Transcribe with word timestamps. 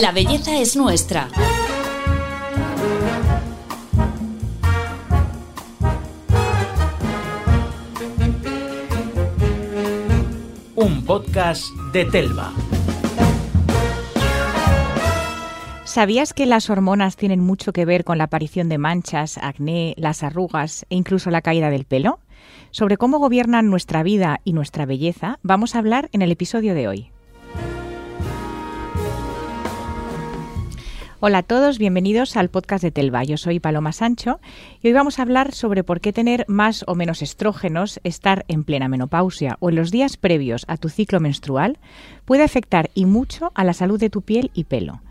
La 0.00 0.10
belleza 0.10 0.58
es 0.58 0.74
nuestra. 0.74 1.28
Un 10.74 11.04
podcast 11.04 11.66
de 11.92 12.06
Telva. 12.06 12.52
¿Sabías 15.84 16.34
que 16.34 16.46
las 16.46 16.70
hormonas 16.70 17.16
tienen 17.16 17.38
mucho 17.38 17.72
que 17.72 17.84
ver 17.84 18.02
con 18.02 18.18
la 18.18 18.24
aparición 18.24 18.68
de 18.68 18.78
manchas, 18.78 19.38
acné, 19.38 19.94
las 19.96 20.24
arrugas 20.24 20.86
e 20.90 20.96
incluso 20.96 21.30
la 21.30 21.40
caída 21.40 21.70
del 21.70 21.84
pelo? 21.84 22.18
Sobre 22.72 22.96
cómo 22.96 23.18
gobiernan 23.18 23.70
nuestra 23.70 24.02
vida 24.02 24.40
y 24.42 24.54
nuestra 24.54 24.86
belleza 24.86 25.38
vamos 25.44 25.76
a 25.76 25.78
hablar 25.78 26.08
en 26.12 26.22
el 26.22 26.32
episodio 26.32 26.74
de 26.74 26.88
hoy. 26.88 27.13
Hola 31.20 31.38
a 31.38 31.42
todos, 31.44 31.78
bienvenidos 31.78 32.36
al 32.36 32.48
podcast 32.48 32.82
de 32.82 32.90
Telva. 32.90 33.22
Yo 33.22 33.36
soy 33.36 33.60
Paloma 33.60 33.92
Sancho 33.92 34.40
y 34.82 34.88
hoy 34.88 34.92
vamos 34.92 35.18
a 35.18 35.22
hablar 35.22 35.52
sobre 35.52 35.84
por 35.84 36.00
qué 36.00 36.12
tener 36.12 36.44
más 36.48 36.84
o 36.88 36.96
menos 36.96 37.22
estrógenos, 37.22 38.00
estar 38.02 38.44
en 38.48 38.64
plena 38.64 38.88
menopausia 38.88 39.56
o 39.60 39.70
en 39.70 39.76
los 39.76 39.92
días 39.92 40.16
previos 40.16 40.64
a 40.66 40.76
tu 40.76 40.88
ciclo 40.88 41.20
menstrual 41.20 41.78
puede 42.24 42.42
afectar 42.42 42.90
y 42.94 43.06
mucho 43.06 43.52
a 43.54 43.62
la 43.62 43.74
salud 43.74 44.00
de 44.00 44.10
tu 44.10 44.22
piel 44.22 44.50
y 44.54 44.64
pelo. 44.64 45.02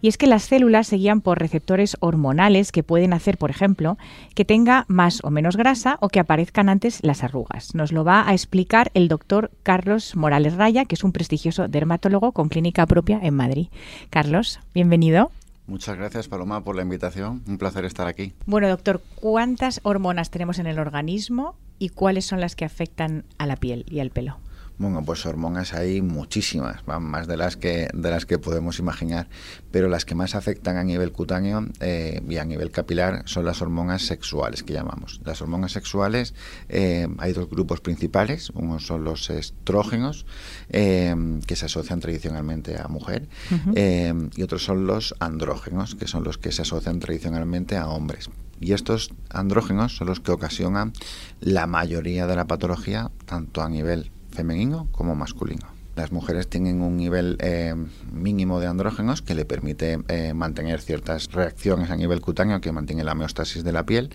Y 0.00 0.08
es 0.08 0.16
que 0.16 0.26
las 0.26 0.44
células 0.44 0.86
se 0.86 0.96
guían 0.96 1.20
por 1.20 1.38
receptores 1.38 1.98
hormonales 2.00 2.72
que 2.72 2.82
pueden 2.82 3.12
hacer, 3.12 3.36
por 3.36 3.50
ejemplo, 3.50 3.98
que 4.34 4.46
tenga 4.46 4.86
más 4.88 5.22
o 5.22 5.30
menos 5.30 5.58
grasa 5.58 5.98
o 6.00 6.08
que 6.08 6.20
aparezcan 6.20 6.70
antes 6.70 7.00
las 7.02 7.22
arrugas. 7.22 7.74
Nos 7.74 7.92
lo 7.92 8.02
va 8.02 8.26
a 8.26 8.32
explicar 8.32 8.90
el 8.94 9.08
doctor 9.08 9.50
Carlos 9.62 10.16
Morales 10.16 10.54
Raya, 10.54 10.86
que 10.86 10.94
es 10.94 11.04
un 11.04 11.12
prestigioso 11.12 11.68
dermatólogo 11.68 12.32
con 12.32 12.48
clínica 12.48 12.86
propia 12.86 13.20
en 13.22 13.34
Madrid. 13.34 13.66
Carlos, 14.08 14.58
bienvenido. 14.72 15.30
Muchas 15.70 15.96
gracias, 15.96 16.26
Paloma, 16.26 16.64
por 16.64 16.74
la 16.74 16.82
invitación. 16.82 17.44
Un 17.46 17.56
placer 17.56 17.84
estar 17.84 18.08
aquí. 18.08 18.34
Bueno, 18.44 18.68
doctor, 18.68 19.00
¿cuántas 19.14 19.78
hormonas 19.84 20.28
tenemos 20.28 20.58
en 20.58 20.66
el 20.66 20.80
organismo 20.80 21.54
y 21.78 21.90
cuáles 21.90 22.26
son 22.26 22.40
las 22.40 22.56
que 22.56 22.64
afectan 22.64 23.24
a 23.38 23.46
la 23.46 23.54
piel 23.54 23.86
y 23.88 24.00
al 24.00 24.10
pelo? 24.10 24.38
Bueno, 24.80 25.04
pues 25.04 25.26
hormonas 25.26 25.74
hay 25.74 26.00
muchísimas, 26.00 26.86
más 26.86 27.26
de 27.26 27.36
las 27.36 27.58
que 27.58 27.90
de 27.92 28.10
las 28.10 28.24
que 28.24 28.38
podemos 28.38 28.78
imaginar, 28.78 29.28
pero 29.70 29.88
las 29.88 30.06
que 30.06 30.14
más 30.14 30.34
afectan 30.34 30.78
a 30.78 30.84
nivel 30.84 31.12
cutáneo 31.12 31.66
eh, 31.80 32.22
y 32.26 32.38
a 32.38 32.46
nivel 32.46 32.70
capilar 32.70 33.24
son 33.26 33.44
las 33.44 33.60
hormonas 33.60 34.00
sexuales 34.00 34.62
que 34.62 34.72
llamamos. 34.72 35.20
Las 35.22 35.42
hormonas 35.42 35.72
sexuales 35.72 36.32
eh, 36.70 37.06
hay 37.18 37.34
dos 37.34 37.50
grupos 37.50 37.82
principales, 37.82 38.48
uno 38.54 38.78
son 38.78 39.04
los 39.04 39.28
estrógenos 39.28 40.24
eh, 40.70 41.14
que 41.46 41.56
se 41.56 41.66
asocian 41.66 42.00
tradicionalmente 42.00 42.78
a 42.80 42.88
mujer 42.88 43.28
y 44.34 44.42
otros 44.42 44.64
son 44.64 44.86
los 44.86 45.14
andrógenos 45.20 45.94
que 45.94 46.06
son 46.06 46.24
los 46.24 46.38
que 46.38 46.52
se 46.52 46.62
asocian 46.62 47.00
tradicionalmente 47.00 47.76
a 47.76 47.86
hombres. 47.86 48.30
Y 48.60 48.72
estos 48.72 49.12
andrógenos 49.28 49.96
son 49.96 50.06
los 50.06 50.20
que 50.20 50.32
ocasionan 50.32 50.94
la 51.40 51.66
mayoría 51.66 52.26
de 52.26 52.36
la 52.36 52.46
patología, 52.46 53.10
tanto 53.26 53.60
a 53.60 53.68
nivel 53.68 54.10
femenino 54.40 54.88
como 54.90 55.14
masculino. 55.14 55.66
Las 55.96 56.12
mujeres 56.12 56.48
tienen 56.48 56.80
un 56.80 56.96
nivel 56.96 57.36
eh, 57.40 57.74
mínimo 58.10 58.58
de 58.58 58.68
andrógenos 58.68 59.20
que 59.20 59.34
le 59.34 59.44
permite 59.44 59.98
eh, 60.08 60.32
mantener 60.32 60.80
ciertas 60.80 61.30
reacciones 61.30 61.90
a 61.90 61.96
nivel 61.96 62.22
cutáneo 62.22 62.62
que 62.62 62.72
mantiene 62.72 63.04
la 63.04 63.12
homeostasis 63.12 63.64
de 63.64 63.72
la 63.72 63.84
piel. 63.84 64.08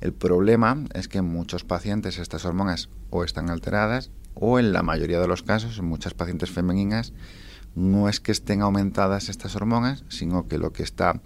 El 0.00 0.12
problema 0.12 0.84
es 0.94 1.08
que 1.08 1.18
en 1.18 1.24
muchos 1.24 1.64
pacientes 1.64 2.20
estas 2.20 2.44
hormonas 2.44 2.88
o 3.10 3.24
están 3.24 3.50
alteradas 3.50 4.12
o 4.34 4.60
en 4.60 4.72
la 4.72 4.84
mayoría 4.84 5.18
de 5.18 5.26
los 5.26 5.42
casos, 5.42 5.76
en 5.78 5.86
muchas 5.86 6.14
pacientes 6.14 6.52
femeninas, 6.52 7.12
no 7.74 8.08
es 8.08 8.20
que 8.20 8.32
estén 8.32 8.62
aumentadas 8.62 9.28
estas 9.28 9.56
hormonas, 9.56 10.04
sino 10.08 10.46
que 10.46 10.58
lo 10.58 10.72
que 10.72 10.82
está 10.82 11.20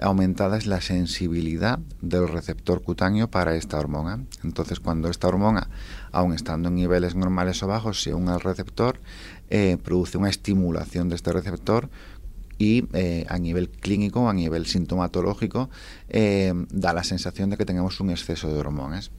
aumentada 0.00 0.58
es 0.58 0.66
la 0.66 0.80
sensibilidad 0.80 1.78
del 2.02 2.28
receptor 2.28 2.82
cutáneo 2.82 3.30
para 3.30 3.56
esta 3.56 3.78
hormona. 3.78 4.24
Entonces, 4.42 4.80
cuando 4.80 5.08
esta 5.08 5.28
hormona, 5.28 5.68
aun 6.12 6.34
estando 6.34 6.68
en 6.68 6.74
niveles 6.74 7.14
normales 7.14 7.62
o 7.62 7.66
bajos, 7.66 8.02
se 8.02 8.12
une 8.12 8.32
al 8.32 8.40
receptor, 8.40 9.00
eh, 9.48 9.78
produce 9.82 10.18
una 10.18 10.30
estimulación 10.30 11.08
de 11.08 11.16
este 11.16 11.32
receptor 11.32 11.88
y 12.58 12.84
eh, 12.92 13.26
a 13.28 13.38
nivel 13.38 13.68
clínico, 13.68 14.28
a 14.28 14.32
nivel 14.32 14.66
sintomatológico, 14.66 15.70
eh, 16.08 16.52
da 16.70 16.92
la 16.92 17.04
sensación 17.04 17.50
de 17.50 17.56
que 17.56 17.64
tenemos 17.64 18.00
un 18.00 18.10
exceso 18.10 18.48
de 18.48 18.58
hormonas. 18.58 19.10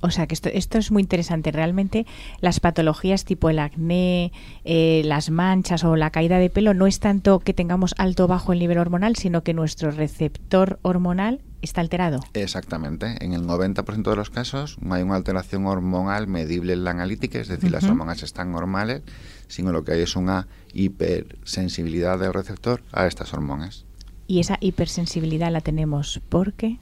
O 0.00 0.10
sea, 0.10 0.26
que 0.26 0.34
esto, 0.34 0.48
esto 0.52 0.78
es 0.78 0.90
muy 0.90 1.02
interesante. 1.02 1.52
Realmente 1.52 2.06
las 2.40 2.60
patologías 2.60 3.24
tipo 3.24 3.50
el 3.50 3.58
acné, 3.58 4.32
eh, 4.64 5.02
las 5.04 5.30
manchas 5.30 5.84
o 5.84 5.96
la 5.96 6.10
caída 6.10 6.38
de 6.38 6.50
pelo 6.50 6.74
no 6.74 6.86
es 6.86 7.00
tanto 7.00 7.40
que 7.40 7.54
tengamos 7.54 7.94
alto 7.98 8.24
o 8.24 8.28
bajo 8.28 8.52
el 8.52 8.58
nivel 8.58 8.78
hormonal, 8.78 9.16
sino 9.16 9.42
que 9.42 9.54
nuestro 9.54 9.90
receptor 9.90 10.78
hormonal 10.82 11.40
está 11.62 11.80
alterado. 11.80 12.20
Exactamente. 12.34 13.16
En 13.24 13.32
el 13.32 13.42
90% 13.42 14.10
de 14.10 14.16
los 14.16 14.30
casos 14.30 14.76
no 14.80 14.94
hay 14.94 15.02
una 15.02 15.16
alteración 15.16 15.66
hormonal 15.66 16.26
medible 16.26 16.72
en 16.74 16.84
la 16.84 16.90
analítica, 16.90 17.38
es 17.38 17.48
decir, 17.48 17.70
las 17.70 17.84
hormonas 17.84 18.22
están 18.22 18.52
normales, 18.52 19.02
sino 19.48 19.72
lo 19.72 19.84
que 19.84 19.92
hay 19.92 20.02
es 20.02 20.16
una 20.16 20.48
hipersensibilidad 20.72 22.18
del 22.18 22.32
receptor 22.32 22.82
a 22.92 23.06
estas 23.06 23.32
hormonas. 23.32 23.84
¿Y 24.28 24.40
esa 24.40 24.58
hipersensibilidad 24.60 25.52
la 25.52 25.60
tenemos 25.60 26.20
por 26.28 26.52
qué? 26.54 26.78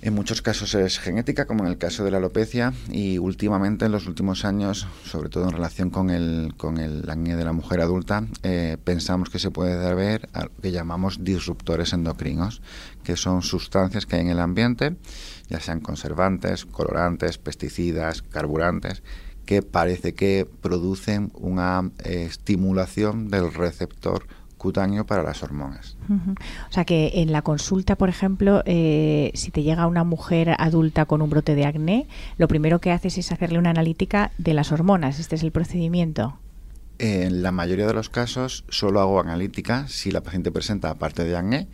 En 0.00 0.14
muchos 0.14 0.42
casos 0.42 0.76
es 0.76 1.00
genética, 1.00 1.46
como 1.46 1.64
en 1.64 1.70
el 1.70 1.76
caso 1.76 2.04
de 2.04 2.12
la 2.12 2.18
alopecia, 2.18 2.72
y 2.88 3.18
últimamente, 3.18 3.86
en 3.86 3.90
los 3.90 4.06
últimos 4.06 4.44
años, 4.44 4.86
sobre 5.04 5.28
todo 5.28 5.44
en 5.44 5.50
relación 5.50 5.90
con 5.90 6.10
el, 6.10 6.54
con 6.56 6.78
el 6.78 7.10
acné 7.10 7.34
de 7.34 7.44
la 7.44 7.52
mujer 7.52 7.80
adulta, 7.80 8.24
eh, 8.44 8.76
pensamos 8.84 9.28
que 9.28 9.40
se 9.40 9.50
puede 9.50 9.76
deber 9.76 10.28
a 10.34 10.44
lo 10.44 10.52
que 10.62 10.70
llamamos 10.70 11.24
disruptores 11.24 11.92
endocrinos, 11.92 12.62
que 13.02 13.16
son 13.16 13.42
sustancias 13.42 14.06
que 14.06 14.14
hay 14.14 14.22
en 14.22 14.30
el 14.30 14.38
ambiente, 14.38 14.94
ya 15.48 15.58
sean 15.58 15.80
conservantes, 15.80 16.64
colorantes, 16.64 17.38
pesticidas, 17.38 18.22
carburantes, 18.22 19.02
que 19.46 19.62
parece 19.62 20.14
que 20.14 20.46
producen 20.60 21.32
una 21.34 21.90
eh, 22.04 22.24
estimulación 22.28 23.30
del 23.30 23.52
receptor 23.52 24.28
cutáneo 24.58 25.06
para 25.06 25.22
las 25.22 25.42
hormonas. 25.42 25.96
O 26.68 26.72
sea 26.72 26.84
que 26.84 27.12
en 27.14 27.32
la 27.32 27.42
consulta, 27.42 27.96
por 27.96 28.10
ejemplo, 28.10 28.62
eh, 28.66 29.30
si 29.34 29.50
te 29.50 29.62
llega 29.62 29.86
una 29.86 30.04
mujer 30.04 30.54
adulta 30.58 31.06
con 31.06 31.22
un 31.22 31.30
brote 31.30 31.54
de 31.54 31.64
acné, 31.64 32.06
lo 32.36 32.48
primero 32.48 32.80
que 32.80 32.92
haces 32.92 33.16
es 33.16 33.32
hacerle 33.32 33.58
una 33.58 33.70
analítica 33.70 34.32
de 34.36 34.52
las 34.52 34.72
hormonas. 34.72 35.18
Este 35.18 35.36
es 35.36 35.42
el 35.42 35.52
procedimiento. 35.52 36.38
En 36.98 37.42
la 37.42 37.52
mayoría 37.52 37.86
de 37.86 37.94
los 37.94 38.10
casos 38.10 38.64
solo 38.68 39.00
hago 39.00 39.20
analítica 39.20 39.86
si 39.86 40.10
la 40.10 40.20
paciente 40.20 40.50
presenta, 40.50 40.90
aparte 40.90 41.22
de 41.22 41.36
acné, 41.36 41.68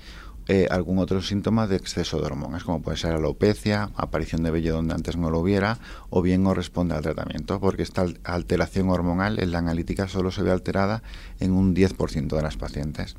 eh, 0.47 0.67
algún 0.71 0.99
otro 0.99 1.23
síntoma 1.23 1.67
de 1.67 1.77
exceso 1.77 2.19
de 2.21 2.27
hormonas, 2.27 2.65
como 2.65 2.83
puede 2.83 2.99
ser 2.99 3.13
alopecia, 3.13 3.91
aparición 3.95 4.43
de 4.43 4.51
vello 4.51 4.75
donde 4.75 4.95
antes 4.95 5.17
no 5.17 5.31
lo 5.31 5.41
hubiera, 5.41 5.79
o 6.11 6.21
bien 6.23 6.43
no 6.43 6.53
responde 6.53 6.95
al 6.95 7.03
tratamiento, 7.03 7.61
porque 7.61 7.83
esta 7.83 8.07
alteración 8.25 8.91
hormonal 8.91 9.39
en 9.39 9.53
la 9.53 9.59
analítica 9.59 10.07
solo 10.07 10.31
se 10.31 10.43
ve 10.43 10.51
alterada 10.51 11.03
en 11.41 11.53
un 11.53 11.75
10% 11.75 12.29
de 12.37 12.43
las 12.43 12.57
pacientes. 12.57 13.17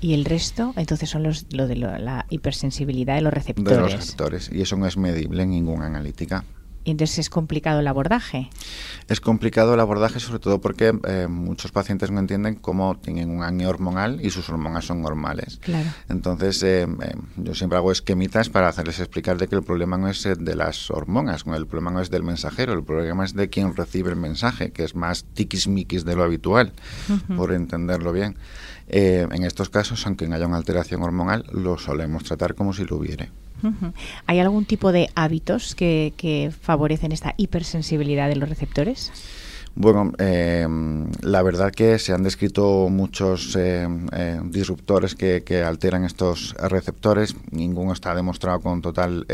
¿Y 0.00 0.14
el 0.14 0.24
resto? 0.24 0.74
Entonces 0.76 1.08
son 1.08 1.22
los, 1.22 1.46
lo 1.52 1.66
de 1.66 1.76
la 1.76 2.26
hipersensibilidad 2.30 3.14
de 3.14 3.22
los 3.22 3.32
receptores. 3.32 3.70
De 3.70 3.82
los 3.82 3.92
receptores, 3.92 4.50
y 4.52 4.60
eso 4.60 4.76
no 4.76 4.86
es 4.86 4.96
medible 4.96 5.44
en 5.44 5.50
ninguna 5.50 5.86
analítica. 5.86 6.44
Y 6.86 6.92
entonces 6.92 7.18
es 7.18 7.30
complicado 7.30 7.80
el 7.80 7.88
abordaje. 7.88 8.48
Es 9.08 9.20
complicado 9.20 9.74
el 9.74 9.80
abordaje 9.80 10.20
sobre 10.20 10.38
todo 10.38 10.60
porque 10.60 10.96
eh, 11.08 11.26
muchos 11.28 11.72
pacientes 11.72 12.12
no 12.12 12.20
entienden 12.20 12.54
cómo 12.54 12.96
tienen 12.96 13.28
un 13.28 13.42
acné 13.42 13.66
hormonal 13.66 14.24
y 14.24 14.30
sus 14.30 14.48
hormonas 14.50 14.84
son 14.84 15.02
normales. 15.02 15.58
Claro. 15.62 15.90
Entonces 16.08 16.62
eh, 16.62 16.82
eh, 16.82 17.14
yo 17.38 17.56
siempre 17.56 17.76
hago 17.76 17.90
esquemitas 17.90 18.50
para 18.50 18.68
hacerles 18.68 19.00
explicar 19.00 19.36
de 19.36 19.48
que 19.48 19.56
el 19.56 19.64
problema 19.64 19.98
no 19.98 20.08
es 20.08 20.22
de 20.22 20.54
las 20.54 20.88
hormonas, 20.92 21.42
el 21.44 21.66
problema 21.66 21.90
no 21.90 22.00
es 22.00 22.08
del 22.08 22.22
mensajero, 22.22 22.72
el 22.72 22.84
problema 22.84 23.24
es 23.24 23.34
de 23.34 23.48
quien 23.48 23.74
recibe 23.74 24.10
el 24.10 24.16
mensaje, 24.16 24.70
que 24.70 24.84
es 24.84 24.94
más 24.94 25.24
tiquismiquis 25.24 26.04
de 26.04 26.14
lo 26.14 26.22
habitual, 26.22 26.72
por 27.36 27.52
entenderlo 27.52 28.12
bien. 28.12 28.36
en 28.86 29.42
estos 29.42 29.70
casos, 29.70 30.06
aunque 30.06 30.26
haya 30.26 30.46
una 30.46 30.58
alteración 30.58 31.02
hormonal, 31.02 31.46
lo 31.50 31.78
solemos 31.78 32.22
tratar 32.22 32.54
como 32.54 32.72
si 32.72 32.84
lo 32.84 32.94
hubiera. 32.94 33.28
¿Hay 34.26 34.40
algún 34.40 34.64
tipo 34.64 34.92
de 34.92 35.10
hábitos 35.14 35.74
que, 35.74 36.52
favorecen 36.60 37.12
esta 37.12 37.34
hipersensibilidad 37.36 38.28
de 38.28 38.36
los 38.36 38.48
receptores? 38.48 39.12
Bueno, 39.74 40.12
eh, 40.18 40.66
la 41.20 41.42
verdad 41.42 41.70
que 41.70 41.98
se 41.98 42.14
han 42.14 42.22
descrito 42.22 42.88
muchos 42.88 43.54
eh, 43.58 43.86
disruptores 44.44 45.14
que, 45.14 45.62
alteran 45.66 46.04
estos 46.04 46.54
receptores. 46.54 47.36
Ninguno 47.50 47.92
está 47.92 48.14
demostrado 48.14 48.60
con 48.60 48.80
total 48.80 49.26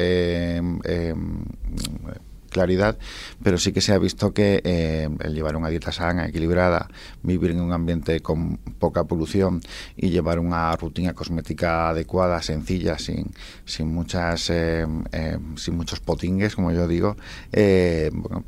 claridad, 2.52 2.98
pero 3.42 3.58
sí 3.58 3.72
que 3.72 3.80
se 3.80 3.92
ha 3.92 3.98
visto 3.98 4.32
que 4.32 4.60
eh, 4.62 5.08
el 5.20 5.34
llevar 5.34 5.56
una 5.56 5.68
dieta 5.68 5.90
sana, 5.90 6.26
equilibrada, 6.26 6.88
vivir 7.22 7.50
en 7.50 7.60
un 7.60 7.72
ambiente 7.72 8.20
con 8.20 8.58
poca 8.78 9.04
polución 9.04 9.60
y 9.96 10.10
llevar 10.10 10.38
una 10.38 10.76
rutina 10.76 11.14
cosmética 11.14 11.88
adecuada, 11.88 12.40
sencilla, 12.42 12.98
sin, 12.98 13.30
sin 13.64 13.92
muchas 13.92 14.50
eh, 14.50 14.86
eh, 15.12 15.38
sin 15.56 15.76
muchos 15.76 16.00
potingues, 16.00 16.54
como 16.54 16.70
yo 16.70 16.86
digo, 16.86 17.16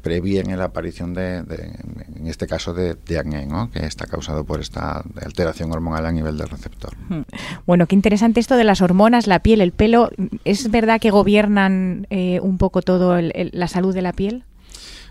previene 0.02 0.56
la 0.56 0.64
aparición 0.64 1.14
de, 1.14 1.38
en 1.38 2.26
este 2.26 2.46
caso, 2.46 2.74
de, 2.74 2.94
de 2.94 3.18
acné, 3.18 3.48
que 3.72 3.86
está 3.86 4.06
causado 4.06 4.44
por 4.44 4.60
esta 4.60 5.02
alteración 5.22 5.72
hormonal 5.72 6.06
a 6.06 6.12
nivel 6.12 6.36
del 6.36 6.48
receptor. 6.48 6.94
Hmm. 7.08 7.22
Bueno, 7.66 7.86
qué 7.86 7.94
interesante 7.94 8.40
esto 8.40 8.56
de 8.56 8.64
las 8.64 8.82
hormonas, 8.82 9.26
la 9.26 9.40
piel, 9.40 9.60
el 9.60 9.72
pelo. 9.72 10.10
¿Es 10.44 10.70
verdad 10.70 11.00
que 11.00 11.10
gobiernan 11.10 12.06
un 12.10 12.58
poco 12.58 12.82
todo 12.82 13.18
la 13.20 13.68
salud 13.68 13.93
de 13.94 14.02
la 14.02 14.12
piel? 14.12 14.44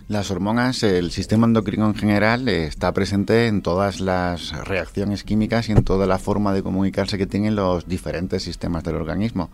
Las 0.09 0.31
hormonas, 0.31 0.83
el 0.83 1.12
sistema 1.12 1.47
endocrino 1.47 1.88
en 1.88 1.95
general 1.95 2.47
eh, 2.50 2.65
está 2.65 2.91
presente 2.91 3.47
en 3.47 3.62
todas 3.62 4.01
las 4.01 4.51
reacciones 4.65 5.24
químicas 5.24 5.69
y 5.69 5.71
en 5.71 5.85
toda 5.85 6.06
la 6.07 6.19
forma 6.19 6.53
de 6.53 6.62
comunicarse 6.62 7.18
que 7.18 7.25
tienen 7.25 7.56
los 7.56 7.88
diferentes 7.88 8.44
sistemas 8.44 8.83
del 8.83 8.95
organismo. 8.95 9.50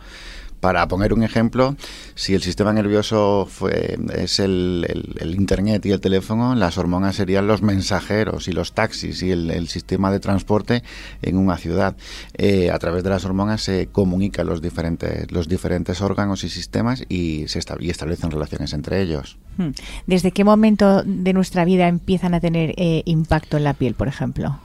Para 0.59 0.87
poner 0.87 1.13
un 1.13 1.23
ejemplo, 1.23 1.75
si 2.15 2.33
el 2.33 2.41
sistema 2.41 2.73
nervioso 2.73 3.47
fue, 3.49 3.97
es 4.13 4.39
el, 4.39 4.85
Internet 5.37 5.85
y 5.85 5.91
el 5.91 6.01
teléfono, 6.01 6.53
las 6.55 6.77
hormonas 6.77 7.15
serían 7.15 7.47
los 7.47 7.61
mensajeros 7.61 8.47
y 8.47 8.51
los 8.51 8.73
taxis 8.73 9.23
y 9.23 9.31
el, 9.31 9.67
sistema 9.69 10.11
de 10.11 10.19
transporte 10.19 10.83
en 11.21 11.37
una 11.37 11.57
ciudad. 11.57 11.95
Eh, 12.33 12.71
a 12.71 12.79
través 12.79 13.03
de 13.03 13.09
las 13.09 13.23
hormonas 13.25 13.61
se 13.61 13.87
comunican 13.87 14.47
los 14.47 14.61
diferentes, 14.61 15.31
los 15.31 15.47
diferentes 15.47 16.01
órganos 16.01 16.43
y 16.43 16.49
sistemas 16.49 17.03
y 17.07 17.47
se 17.47 17.59
establecen 17.59 18.31
relaciones 18.31 18.73
entre 18.73 19.01
ellos. 19.01 19.37
Hmm. 19.57 19.69
¿Desde 20.07 20.31
qué 20.31 20.43
momento 20.43 21.03
de 21.03 21.33
nuestra 21.33 21.65
vida 21.65 21.87
empiezan 21.87 22.33
a 22.33 22.39
tener 22.39 22.73
eh, 22.77 23.03
impacto 23.05 23.57
en 23.57 23.63
la 23.63 23.73
piel, 23.73 23.93
por 23.93 24.07
ejemplo? 24.07 24.59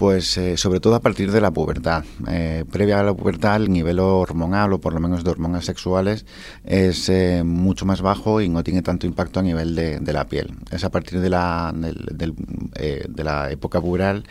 Pues 0.00 0.38
eh, 0.38 0.56
sobre 0.56 0.80
todo 0.80 0.94
a 0.94 1.00
partir 1.00 1.30
de 1.30 1.42
la 1.42 1.50
pubertad. 1.50 2.06
Eh, 2.26 2.64
previa 2.72 3.00
a 3.00 3.02
la 3.02 3.12
pubertad 3.12 3.56
el 3.56 3.70
nivel 3.70 3.98
hormonal 3.98 4.72
o 4.72 4.80
por 4.80 4.94
lo 4.94 5.00
menos 5.00 5.24
de 5.24 5.30
hormonas 5.30 5.66
sexuales 5.66 6.24
es 6.64 7.10
eh, 7.10 7.42
mucho 7.44 7.84
más 7.84 8.00
bajo 8.00 8.40
y 8.40 8.48
no 8.48 8.64
tiene 8.64 8.80
tanto 8.80 9.06
impacto 9.06 9.40
a 9.40 9.42
nivel 9.42 9.74
de, 9.74 10.00
la 10.14 10.26
piel. 10.26 10.54
Es 10.70 10.84
a 10.84 10.90
partir 10.90 11.20
de 11.20 11.28
la, 11.28 11.74
de 11.74 13.24
la 13.24 13.50
época 13.50 13.78
puberal 13.82 14.24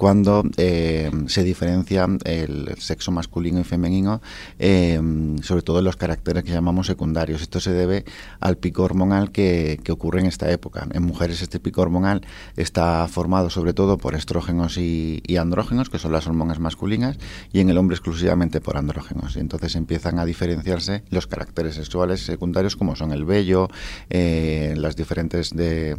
cuando 0.00 0.44
eh, 0.56 1.10
se 1.26 1.44
diferencia 1.44 2.08
el 2.24 2.74
sexo 2.78 3.10
masculino 3.10 3.60
y 3.60 3.64
femenino, 3.64 4.22
eh, 4.58 4.98
sobre 5.42 5.60
todo 5.60 5.80
en 5.80 5.84
los 5.84 5.96
caracteres 5.96 6.42
que 6.42 6.52
llamamos 6.52 6.86
secundarios. 6.86 7.42
Esto 7.42 7.60
se 7.60 7.74
debe 7.74 8.06
al 8.40 8.56
pico 8.56 8.82
hormonal 8.82 9.30
que, 9.30 9.78
ocurre 9.90 10.20
en 10.20 10.26
esta 10.26 10.50
época. 10.50 10.88
En 10.94 11.02
mujeres 11.02 11.42
este 11.42 11.60
pico 11.60 11.82
hormonal 11.82 12.22
está 12.56 13.06
formado 13.08 13.50
sobre 13.50 13.74
todo 13.74 13.98
por 13.98 14.14
estrógenos 14.14 14.78
y, 14.78 15.20
andrógenos, 15.38 15.90
que 15.90 15.98
son 15.98 16.12
las 16.12 16.26
hormonas 16.26 16.60
masculinas, 16.60 17.18
y 17.52 17.60
en 17.60 17.68
el 17.68 17.76
hombre 17.76 17.94
exclusivamente 17.94 18.62
por 18.62 18.78
andrógenos. 18.78 19.36
Y 19.36 19.40
entonces 19.40 19.76
empiezan 19.76 20.18
a 20.18 20.24
diferenciarse 20.24 21.02
los 21.10 21.26
caracteres 21.26 21.74
sexuales 21.74 22.24
secundarios 22.24 22.74
como 22.74 22.96
son 22.96 23.12
el 23.12 23.26
vello, 23.26 23.68
eh, 24.08 24.72
las 24.78 24.96
diferentes 24.96 25.52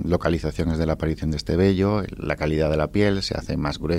localizaciones 0.04 0.80
de 0.80 0.88
la 0.88 0.94
aparición 0.94 1.30
de 1.30 1.38
este 1.38 1.56
vello, 1.56 2.02
la 2.18 2.36
calidad 2.36 2.72
de 2.72 2.78
la 2.78 2.88
piel, 2.88 3.22
se 3.22 3.38
hace 3.38 3.58
más 3.58 3.78
gruesa 3.78 3.91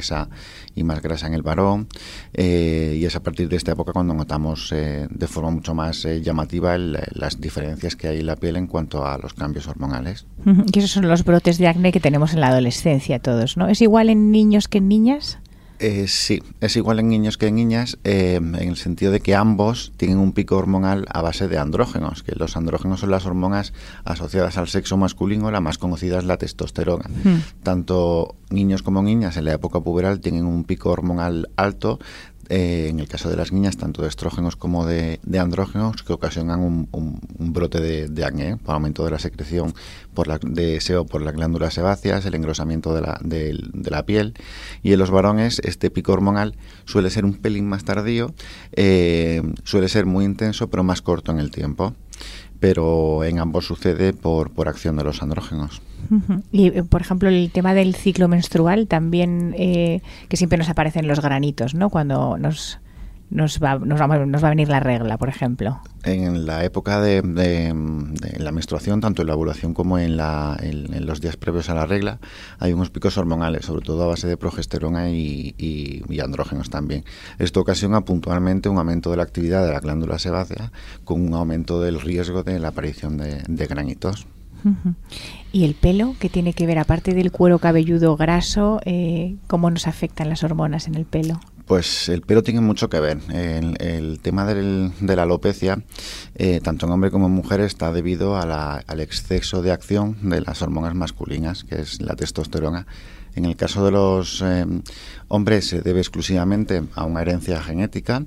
y 0.74 0.84
más 0.84 1.02
grasa 1.02 1.26
en 1.26 1.34
el 1.34 1.42
varón. 1.42 1.88
Eh, 2.32 2.98
y 3.00 3.04
es 3.04 3.16
a 3.16 3.22
partir 3.22 3.48
de 3.48 3.56
esta 3.56 3.72
época 3.72 3.92
cuando 3.92 4.14
notamos 4.14 4.72
eh, 4.72 5.06
de 5.10 5.26
forma 5.26 5.50
mucho 5.50 5.74
más 5.74 6.04
eh, 6.04 6.22
llamativa 6.22 6.76
las 6.78 7.40
diferencias 7.40 7.96
que 7.96 8.08
hay 8.08 8.20
en 8.20 8.26
la 8.26 8.36
piel 8.36 8.56
en 8.56 8.66
cuanto 8.66 9.06
a 9.06 9.18
los 9.18 9.34
cambios 9.34 9.66
hormonales. 9.68 10.26
Que 10.72 10.80
esos 10.80 10.90
son 10.90 11.08
los 11.08 11.24
brotes 11.24 11.58
de 11.58 11.68
acné 11.68 11.92
que 11.92 12.00
tenemos 12.00 12.32
en 12.34 12.40
la 12.40 12.48
adolescencia 12.48 13.18
todos, 13.18 13.56
¿no? 13.56 13.68
¿Es 13.68 13.80
igual 13.80 14.10
en 14.10 14.30
niños 14.30 14.68
que 14.68 14.78
en 14.78 14.88
niñas? 14.88 15.38
Eh, 15.82 16.06
sí, 16.06 16.40
es 16.60 16.76
igual 16.76 17.00
en 17.00 17.08
niños 17.08 17.36
que 17.36 17.48
en 17.48 17.56
niñas, 17.56 17.98
eh, 18.04 18.36
en 18.36 18.54
el 18.54 18.76
sentido 18.76 19.10
de 19.10 19.18
que 19.18 19.34
ambos 19.34 19.92
tienen 19.96 20.18
un 20.18 20.32
pico 20.32 20.56
hormonal 20.56 21.06
a 21.12 21.22
base 21.22 21.48
de 21.48 21.58
andrógenos, 21.58 22.22
que 22.22 22.36
los 22.36 22.56
andrógenos 22.56 23.00
son 23.00 23.10
las 23.10 23.26
hormonas 23.26 23.72
asociadas 24.04 24.58
al 24.58 24.68
sexo 24.68 24.96
masculino, 24.96 25.50
la 25.50 25.60
más 25.60 25.78
conocida 25.78 26.20
es 26.20 26.24
la 26.24 26.36
testosterona. 26.36 27.06
Hmm. 27.24 27.40
Tanto 27.64 28.36
niños 28.48 28.84
como 28.84 29.02
niñas 29.02 29.36
en 29.36 29.46
la 29.46 29.54
época 29.54 29.80
puberal 29.80 30.20
tienen 30.20 30.44
un 30.44 30.62
pico 30.62 30.90
hormonal 30.90 31.50
alto, 31.56 31.98
eh, 32.54 32.88
en 32.90 33.00
el 33.00 33.08
caso 33.08 33.30
de 33.30 33.36
las 33.36 33.50
niñas, 33.50 33.78
tanto 33.78 34.02
de 34.02 34.08
estrógenos 34.08 34.56
como 34.56 34.84
de, 34.84 35.18
andrógenos, 35.40 36.02
que 36.02 36.12
ocasionan 36.12 36.60
un, 36.60 37.18
brote 37.38 37.80
de, 37.80 38.24
acné, 38.26 38.58
por 38.58 38.74
aumento 38.74 39.06
de 39.06 39.10
la 39.10 39.18
secreción 39.18 39.72
por 40.12 40.26
la, 40.26 40.38
de 40.38 40.78
sebo 40.82 41.06
por 41.06 41.22
las 41.22 41.32
glándulas 41.32 41.72
sebáceas, 41.72 42.26
el 42.26 42.34
engrosamiento 42.34 42.94
de 42.94 43.00
la, 43.00 43.18
de, 43.22 43.58
la, 43.90 44.04
piel. 44.04 44.34
Y 44.82 44.92
en 44.92 44.98
los 44.98 45.10
varones, 45.10 45.62
este 45.64 45.90
pico 45.90 46.12
hormonal 46.12 46.54
suele 46.84 47.08
ser 47.08 47.24
un 47.24 47.38
pelín 47.38 47.66
más 47.66 47.84
tardío, 47.84 48.34
eh, 48.72 49.40
suele 49.64 49.88
ser 49.88 50.04
muy 50.04 50.26
intenso, 50.26 50.68
pero 50.68 50.84
más 50.84 51.00
corto 51.00 51.32
en 51.32 51.38
el 51.38 51.50
tiempo 51.50 51.94
pero 52.62 53.24
en 53.24 53.40
ambos 53.40 53.66
sucede 53.66 54.12
por, 54.12 54.52
por 54.52 54.68
acción 54.68 54.96
de 54.96 55.02
los 55.02 55.20
andrógenos. 55.20 55.82
Y, 56.52 56.68
eh, 56.68 56.84
por 56.84 57.00
ejemplo, 57.00 57.28
el 57.28 57.50
tema 57.50 57.74
del 57.74 57.96
ciclo 57.96 58.28
menstrual 58.28 58.86
también, 58.86 59.52
eh, 59.58 60.00
que 60.28 60.36
siempre 60.36 60.58
nos 60.58 60.68
aparecen 60.68 61.08
los 61.08 61.20
granitos, 61.20 61.74
¿no? 61.74 61.90
Cuando 61.90 62.38
nos 62.38 62.78
nos 63.32 63.58
va, 63.62 63.78
nos 63.78 64.00
va, 64.00 64.06
nos 64.26 64.44
va 64.44 64.48
a 64.48 64.50
venir 64.50 64.68
la 64.68 64.80
regla, 64.80 65.16
por 65.16 65.28
ejemplo? 65.30 65.80
En 66.04 66.44
la 66.44 66.64
época 66.64 67.00
de, 67.00 67.22
la 68.38 68.52
menstruación, 68.52 69.00
tanto 69.00 69.22
en 69.22 69.28
la 69.28 69.34
ovulación 69.34 69.72
como 69.72 69.98
en, 69.98 70.16
la, 70.16 70.56
en, 70.60 71.06
los 71.06 71.20
días 71.20 71.36
previos 71.36 71.70
a 71.70 71.74
la 71.74 71.86
regla, 71.86 72.18
hay 72.58 72.72
unos 72.72 72.90
picos 72.90 73.16
hormonales, 73.16 73.64
sobre 73.64 73.84
todo 73.84 74.02
a 74.02 74.06
base 74.06 74.26
de 74.26 74.36
progesterona 74.36 75.10
y, 75.10 75.54
y, 75.56 76.20
andrógenos 76.20 76.70
también. 76.70 77.04
Esto 77.38 77.60
ocasiona 77.60 78.02
puntualmente 78.02 78.68
un 78.68 78.78
aumento 78.78 79.10
de 79.10 79.16
la 79.16 79.22
actividad 79.22 79.64
de 79.64 79.72
la 79.72 79.80
glándula 79.80 80.18
sebácea 80.18 80.70
con 81.04 81.20
un 81.20 81.34
aumento 81.34 81.80
del 81.80 82.00
riesgo 82.00 82.42
de 82.42 82.58
la 82.58 82.68
aparición 82.68 83.16
de, 83.16 83.66
granitos. 83.66 84.26
¿Y 85.52 85.64
el 85.64 85.74
pelo? 85.74 86.14
¿Qué 86.20 86.28
tiene 86.28 86.52
que 86.52 86.66
ver, 86.66 86.78
aparte 86.78 87.14
del 87.14 87.32
cuero 87.32 87.58
cabelludo 87.58 88.16
graso, 88.16 88.80
eh, 88.84 89.36
cómo 89.48 89.70
nos 89.70 89.88
afectan 89.88 90.28
las 90.28 90.44
hormonas 90.44 90.86
en 90.86 90.94
el 90.94 91.04
pelo? 91.04 91.40
Pues 91.72 92.10
el 92.10 92.20
pelo 92.20 92.42
tiene 92.42 92.60
mucho 92.60 92.90
que 92.90 93.00
ver. 93.00 93.18
El, 93.30 94.20
tema 94.20 94.44
de 94.44 95.16
la 95.16 95.22
alopecia, 95.22 95.82
eh, 96.34 96.60
tanto 96.62 96.84
en 96.84 96.92
hombre 96.92 97.10
como 97.10 97.28
en 97.28 97.32
mujer, 97.32 97.60
está 97.60 97.94
debido 97.94 98.36
al 98.36 99.00
exceso 99.00 99.62
de 99.62 99.72
acción 99.72 100.18
de 100.20 100.42
las 100.42 100.60
hormonas 100.60 100.94
masculinas, 100.94 101.64
que 101.64 101.80
es 101.80 102.02
la 102.02 102.14
testosterona. 102.14 102.86
En 103.34 103.44
el 103.44 103.56
caso 103.56 103.84
de 103.84 103.90
los 103.90 104.42
eh, 104.42 104.66
hombres 105.28 105.66
se 105.66 105.80
debe 105.80 106.00
exclusivamente 106.00 106.82
a 106.94 107.04
una 107.04 107.22
herencia 107.22 107.62
genética 107.62 108.24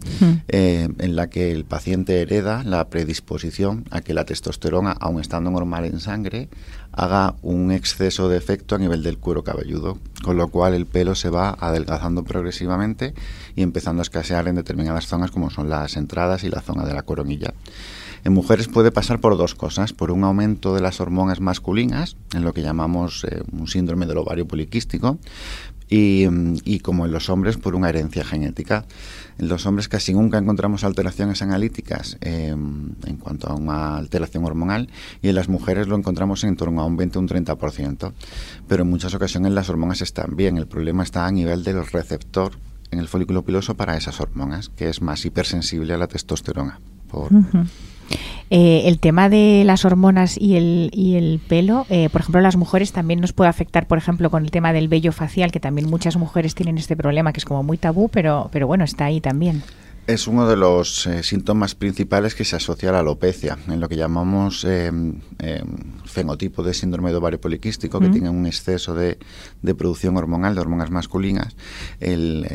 eh, 0.48 0.90
en 0.98 1.16
la 1.16 1.30
que 1.30 1.52
el 1.52 1.66
paciente 1.66 2.22
hereda 2.22 2.63
la 2.63 2.90
predisposición 2.90 3.86
a 3.92 4.02
que 4.02 4.13
la 4.13 4.25
testosterona, 4.25 4.92
aun 4.92 5.22
estando 5.22 5.52
normal 5.52 5.86
en 5.86 6.00
sangre, 6.00 6.50
haga 6.92 7.36
un 7.44 7.72
exceso 7.72 8.30
de 8.30 8.38
efecto 8.38 8.75
a 8.75 8.80
nivel 8.80 9.04
del 9.04 9.18
cuero 9.18 9.44
cabelludo, 9.44 10.00
con 10.24 10.38
lo 10.38 10.48
cual 10.48 10.74
el 10.74 10.86
pelo 10.86 11.13
se 11.13 11.30
va 11.30 11.56
adelgazando 11.60 12.24
progresivamente 12.24 13.14
y 13.56 13.62
empezando 13.62 14.02
a 14.02 14.04
escasear 14.04 14.47
en 14.47 14.56
determinadas 14.56 15.06
zonas 15.06 15.30
como 15.30 15.50
son 15.52 15.69
las 15.69 15.97
entradas 15.97 16.44
y 16.44 16.50
la 16.50 16.62
zona 16.62 16.85
de 16.85 16.94
la 16.94 17.04
coronilla. 17.04 17.54
En 18.25 18.33
mujeres 18.33 18.67
puede 18.67 18.91
pasar 18.91 19.21
por 19.21 19.37
dos 19.37 19.55
cosas, 19.55 19.94
por 19.94 20.11
un 20.11 20.25
aumento 20.25 20.75
de 20.75 20.81
las 20.81 20.99
hormonas 20.99 21.39
masculinas, 21.39 22.17
en 22.33 22.44
lo 22.44 22.51
que 22.51 22.61
llamamos 22.61 23.23
eh, 23.23 23.41
un 23.53 23.67
síndrome 23.67 24.05
del 24.05 24.17
ovario 24.17 24.45
poliquístico, 24.45 25.17
Mm, 25.91 26.55
y, 26.63 26.79
como 26.79 27.05
en 27.05 27.11
los 27.11 27.29
hombres 27.29 27.57
por 27.57 27.75
una 27.75 27.89
herencia 27.89 28.25
genética. 28.25 28.85
En 29.37 29.47
los 29.47 29.65
hombres 29.65 29.87
casi 29.87 30.13
nunca 30.13 30.37
encontramos 30.37 30.83
alteraciones 30.83 31.41
analíticas 31.41 32.17
em, 32.21 32.94
en 33.05 33.17
cuanto 33.17 33.47
a 33.49 33.55
una 33.55 33.97
alteración 33.97 34.45
hormonal 34.45 34.89
y 35.21 35.29
en 35.29 35.35
las 35.35 35.49
mujeres 35.49 35.87
lo 35.87 35.95
encontramos 35.95 36.44
en 36.44 36.55
torno 36.55 36.81
a 36.81 36.85
un 36.85 36.97
20 36.97 37.17
o 37.17 37.21
un 37.21 37.27
30%. 37.27 38.13
Pero 38.67 38.83
en 38.83 38.89
muchas 38.89 39.13
ocasiones 39.13 39.51
las 39.51 39.69
hormonas 39.69 40.01
están 40.01 40.35
bien, 40.35 40.57
el 40.57 40.67
problema 40.67 41.03
está 41.03 41.25
a 41.27 41.31
nivel 41.31 41.63
del 41.63 41.85
receptor 41.85 42.53
en 42.91 42.99
el 42.99 43.07
folículo 43.07 43.44
piloso 43.44 43.75
para 43.75 43.97
esas 43.97 44.19
hormonas, 44.21 44.69
que 44.69 44.89
es 44.89 45.01
más 45.01 45.25
hipersensible 45.25 45.94
a 45.94 45.97
la 45.97 46.07
testosterona. 46.07 46.79
Eh, 48.50 48.83
el 48.85 49.00
tema 49.00 49.30
de 49.30 49.64
las 49.66 49.85
hormonas 49.85 50.38
y 50.40 50.56
el, 50.56 50.90
y 50.94 51.16
el 51.16 51.40
pelo, 51.47 51.85
eh, 51.90 52.09
por 52.09 52.21
ejemplo, 52.21 52.42
las 52.42 52.56
mujeres 52.56 52.92
también 52.92 53.19
nos 53.19 53.33
puede 53.33 53.50
afectar, 53.50 53.88
por 53.88 53.97
ejemplo, 53.97 54.30
con 54.30 54.44
el 54.44 54.52
tema 54.52 54.74
del 54.74 54.88
vello 54.88 55.12
facial, 55.12 55.52
que 55.52 55.59
también 55.59 55.90
muchas 55.90 56.18
mujeres 56.18 56.56
tienen 56.56 56.78
este 56.78 56.95
problema, 56.95 57.33
que 57.33 57.40
es 57.40 57.45
como 57.45 57.64
muy 57.64 57.78
tabú, 57.78 58.09
pero, 58.09 58.50
pero 58.52 58.68
bueno, 58.68 58.83
está 58.83 59.06
ahí 59.06 59.21
también. 59.21 59.64
Es 60.07 60.28
uno 60.28 60.47
de 60.47 60.56
los 60.56 61.07
eh, 61.07 61.24
síntomas 61.24 61.74
principales 61.74 62.35
que 62.35 62.45
se 62.45 62.56
asocia 62.56 62.90
a 62.90 62.92
la 62.92 63.00
alopecia, 63.00 63.57
en 63.68 63.80
lo 63.80 63.90
que 63.90 63.95
llamamos 63.95 64.64
eh, 64.64 64.92
eh, 65.40 65.64
fenotipo 66.06 66.62
de 66.62 66.76
síndrome 66.76 67.09
de 67.09 67.18
ovario 67.18 67.42
poliquístico, 67.42 68.00
que 68.00 68.09
tiene 68.09 68.30
un 68.30 68.45
exceso 68.45 68.94
de, 68.94 69.18
producción 69.76 70.16
hormonal, 70.16 70.54
de 70.54 70.62
hormonas 70.62 70.92
masculinas. 70.92 71.56
El, 72.00 72.45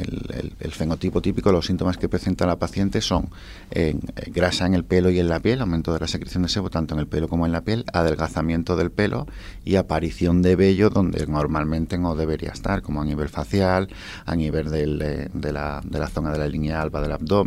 fenotipo 0.70 1.20
típico, 1.20 1.50
los 1.50 1.66
síntomas 1.66 1.98
que 1.98 2.08
presenta 2.08 2.46
la 2.46 2.56
paciente 2.56 3.00
son 3.00 3.30
grasa 4.28 4.66
en 4.66 4.74
el 4.74 4.84
pelo 4.84 5.10
y 5.10 5.18
en 5.18 5.28
la 5.28 5.40
piel, 5.40 5.60
aumento 5.60 5.92
de 5.92 5.98
la 5.98 6.06
secreción 6.06 6.44
de 6.44 6.48
sebo 6.48 6.70
tanto 6.70 6.94
en 6.94 7.00
el 7.00 7.08
pelo 7.08 7.26
como 7.26 7.46
en 7.46 7.52
la 7.52 7.62
piel, 7.62 7.84
adelgazamiento 7.92 8.76
del 8.76 8.92
pelo 8.92 9.26
y 9.64 9.74
aparición 9.74 10.40
de 10.40 10.54
vello 10.54 10.88
donde 10.88 11.26
normalmente 11.26 11.98
no 11.98 12.14
debería 12.14 12.50
estar, 12.50 12.80
como 12.80 13.02
a 13.02 13.04
nivel 13.04 13.28
facial, 13.28 13.88
a 14.24 14.36
nivel 14.36 14.70
de, 14.70 15.52
la, 15.52 15.80
de 15.84 15.98
la 15.98 16.08
zona 16.08 16.30
de 16.30 16.38
la 16.38 16.46
línea 16.46 16.80
alba 16.80 17.02
del 17.02 17.12
abdomen 17.12 17.39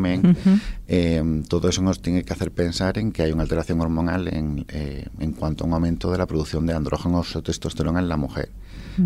Em, 0.87 1.43
todo 1.43 1.69
eso 1.69 1.81
nos 1.81 2.01
tiene 2.01 2.23
que 2.23 2.33
hacer 2.33 2.51
pensar 2.51 2.97
en 2.97 3.11
que 3.11 3.23
hay 3.23 3.31
una 3.31 3.43
alteración 3.43 3.81
hormonal 3.81 4.27
en, 4.27 4.65
eh, 4.69 5.07
en 5.19 5.31
cuanto 5.33 5.63
a 5.63 5.67
un 5.67 5.73
aumento 5.73 6.11
de 6.11 6.17
la 6.17 6.27
producción 6.27 6.65
de 6.65 6.73
andrógenos 6.73 7.35
o 7.35 7.41
testosterona 7.41 7.99
en 7.99 8.09
la 8.09 8.17
mujer. 8.17 8.49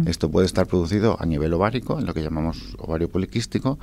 Esto 0.05 0.29
puede 0.29 0.45
estar 0.45 0.67
producido 0.67 1.15
a 1.19 1.25
nivel 1.25 1.53
ovárico, 1.53 1.97
en 1.97 2.05
lo 2.05 2.13
que 2.13 2.21
llamamos 2.21 2.75
ovario 2.77 3.09
poliquístico, 3.09 3.79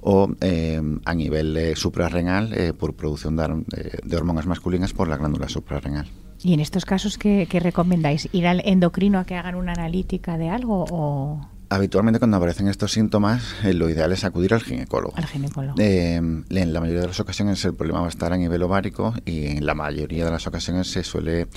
o 0.00 0.30
em, 0.40 1.00
a 1.04 1.14
nivel 1.14 1.56
eh, 1.56 1.74
suprarrenal 1.74 2.52
eh, 2.52 2.72
por 2.72 2.94
producción 2.94 3.36
de, 3.36 4.00
de, 4.04 4.16
hormonas 4.16 4.46
masculinas 4.46 4.92
por 4.92 5.08
la 5.08 5.16
glándula 5.16 5.48
suprarrenal. 5.48 6.06
¿Y 6.42 6.54
en 6.54 6.60
estos 6.60 6.84
casos 6.84 7.18
qué, 7.18 7.48
qué 7.50 7.58
recomendáis? 7.58 8.28
¿Ir 8.32 8.46
al 8.46 8.62
endocrino 8.64 9.18
a 9.18 9.24
que 9.24 9.34
hagan 9.34 9.56
una 9.56 9.72
analítica 9.72 10.38
de 10.38 10.48
algo 10.48 10.84
o...? 10.90 11.57
Habitualmente 11.70 12.18
cuando 12.18 12.38
aparecen 12.38 12.68
estos 12.68 12.92
síntomas, 12.92 13.54
eh, 13.62 13.74
lo 13.74 13.90
ideal 13.90 14.10
es 14.12 14.24
acudir 14.24 14.54
al 14.54 14.62
ginecólogo. 14.62 15.14
Al 15.16 15.26
ginecólogo. 15.26 15.74
Eh, 15.78 16.14
en 16.16 16.72
la 16.72 16.80
mayoría 16.80 17.02
de 17.02 17.08
las 17.08 17.20
ocasiones 17.20 17.62
el 17.66 17.74
problema 17.74 18.00
va 18.00 18.06
a 18.06 18.08
estar 18.08 18.32
a 18.32 18.38
nivel 18.38 18.62
ovárico 18.62 19.12
y 19.26 19.46
en 19.48 19.66
la 19.66 19.74
mayoría 19.74 20.24
de 20.24 20.30
las 20.30 20.46
ocasiones 20.46 20.90
se 20.90 21.04
suele 21.04 21.48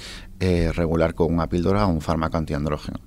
eh, 0.41 0.71
regular 0.73 1.13
con 1.13 1.33
una 1.33 1.47
píldora 1.47 1.85
o 1.85 1.89
un 1.89 2.01
fármaco 2.01 2.35
antiandrógeno. 2.35 2.99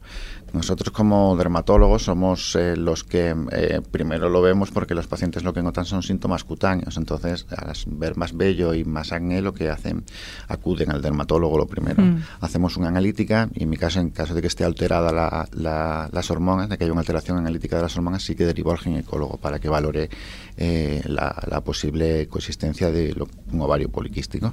Nosotros 0.54 0.92
como 0.92 1.37
dermatólogos 1.37 2.04
somos 2.04 2.54
eh, 2.54 2.76
los 2.76 3.02
que 3.02 3.34
eh, 3.50 3.80
primero 3.90 4.28
lo 4.28 4.40
vemos 4.40 4.70
porque 4.70 4.94
los 4.94 5.08
pacientes 5.08 5.42
lo 5.42 5.52
que 5.52 5.64
notan 5.64 5.84
son 5.84 6.04
síntomas 6.04 6.44
cutáneos. 6.44 6.96
Entonces, 6.96 7.44
al 7.50 7.75
ver 7.88 8.16
más 8.16 8.37
vello 8.37 8.73
y 8.73 8.84
más 8.84 9.11
acné, 9.11 9.42
lo 9.42 9.52
que 9.52 9.68
hacen, 9.68 10.04
acuden 10.46 10.92
al 10.92 11.02
dermatólogo 11.02 11.58
lo 11.58 11.66
primero. 11.66 12.00
Mm. 12.00 12.23
Hacemos 12.40 12.76
una 12.76 12.87
analítica 12.87 13.49
y 13.52 13.64
en 13.64 13.68
mi 13.68 13.76
caso, 13.76 13.99
en 13.99 14.11
caso 14.11 14.32
de 14.32 14.42
que 14.42 14.46
esté 14.46 14.62
alterada 14.62 15.11
la, 15.52 16.08
las 16.12 16.30
hormonas, 16.30 16.68
de 16.68 16.78
que 16.78 16.84
haya 16.84 16.92
una 16.92 17.00
alteración 17.00 17.37
analítica 17.37 17.75
de 17.75 17.82
las 17.82 17.96
hormonas, 17.96 18.23
sí 18.23 18.37
que 18.37 18.46
derivo 18.46 18.70
al 18.70 18.78
ginecólogo 18.78 19.38
para 19.38 19.58
que 19.58 19.68
valore 19.68 20.08
eh, 20.56 21.02
la, 21.06 21.34
posible 21.64 22.28
coexistencia 22.28 22.92
de 22.92 23.12
un 23.50 23.61
ovario 23.61 23.88
poliquístico. 23.88 24.52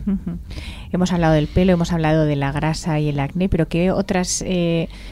Hemos 0.92 1.12
hablado 1.12 1.34
del 1.34 1.48
pelo, 1.48 1.74
hemos 1.74 1.92
hablado 1.92 2.26
de 2.26 2.38
la 2.38 2.52
grasa 2.52 3.00
y 3.00 3.10
el 3.10 3.20
acné, 3.20 3.50
pero 3.50 3.68
¿qué 3.68 3.92
otras, 3.92 4.44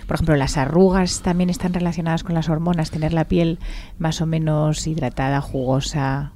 por 0.07 0.15
ejemplo, 0.15 0.35
las 0.35 0.57
arrugas? 0.57 0.78
Arrugas 0.79 1.21
también 1.21 1.49
están 1.49 1.73
relacionadas 1.73 2.23
con 2.23 2.35
las 2.35 2.47
hormonas, 2.47 2.89
tener 2.89 3.11
la 3.11 3.25
piel 3.25 3.59
más 3.97 4.21
o 4.21 4.25
menos 4.25 4.87
hidratada, 4.87 5.41
jugosa. 5.41 6.31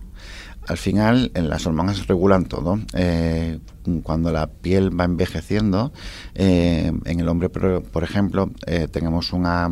Al 0.68 0.78
final, 0.78 1.32
las 1.34 1.66
hormonas 1.66 2.08
regulan 2.08 2.46
todo. 2.46 2.78
Eh, 2.94 3.60
cuando 4.04 4.34
la 4.34 4.48
piel 4.48 4.98
va 4.98 5.06
envejeciendo, 5.06 5.94
eh, 6.36 6.92
en 7.06 7.20
el 7.20 7.28
hombre, 7.30 7.48
por, 7.50 8.04
ejemplo, 8.04 8.52
eh, 8.68 8.90
tenemos 8.92 9.32
una 9.32 9.70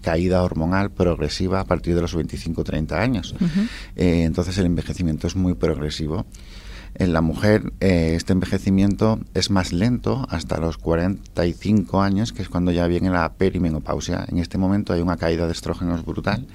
caída 0.00 0.42
hormonal 0.42 0.90
progresiva 0.90 1.60
a 1.60 1.64
partir 1.64 1.94
de 1.94 2.00
los 2.00 2.16
25-30 2.16 2.98
años. 2.98 3.36
entonces 3.94 4.58
el 4.58 4.66
envejecimiento 4.66 5.28
es 5.28 5.36
muy 5.36 5.54
progresivo. 5.54 6.26
En 6.94 7.14
la 7.14 7.22
mujer 7.22 7.72
eh, 7.80 8.14
este 8.16 8.34
envejecimiento 8.34 9.18
es 9.32 9.50
más 9.50 9.72
lento 9.72 10.26
hasta 10.28 10.58
los 10.58 10.76
45 10.76 12.02
años, 12.02 12.32
que 12.32 12.42
es 12.42 12.48
cuando 12.50 12.70
ya 12.70 12.86
viene 12.86 13.08
la 13.08 13.32
perimenopausia. 13.32 14.26
En 14.28 14.38
este 14.38 14.58
momento 14.58 14.92
hay 14.92 15.00
una 15.00 15.16
caída 15.16 15.46
de 15.46 15.52
estrógenos 15.52 16.04
brutal 16.04 16.46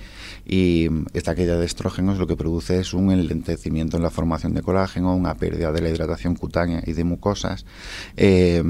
y 0.45 0.89
esta 1.13 1.33
caída 1.33 1.57
de 1.57 1.65
estrógenos 1.65 2.19
lo 2.19 2.27
que 2.27 2.35
produce 2.35 2.79
es 2.79 2.93
un 2.93 3.11
enlentecimiento 3.11 3.97
en 3.97 4.03
la 4.03 4.11
formación 4.11 4.53
de 4.53 4.61
colágeno, 4.61 5.15
una 5.15 5.35
pérdida 5.35 5.71
de 5.71 5.81
la 5.81 5.89
hidratación 5.89 6.35
cutánea 6.35 6.83
y 6.85 6.93
de 6.93 7.03
mucosas, 7.03 7.65
eh, 8.15 8.63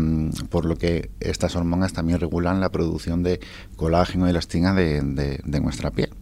por 0.50 0.66
lo 0.66 0.78
que 0.78 1.12
estas 1.20 1.56
hormonas 1.56 1.92
también 1.92 2.20
regulan 2.20 2.62
la 2.62 2.70
producción 2.70 3.24
de 3.24 3.42
colágeno 3.76 4.26
y 4.28 4.30
elastina 4.30 4.74
de 4.74 5.60
nuestra 5.62 5.92
piel. 5.92 6.17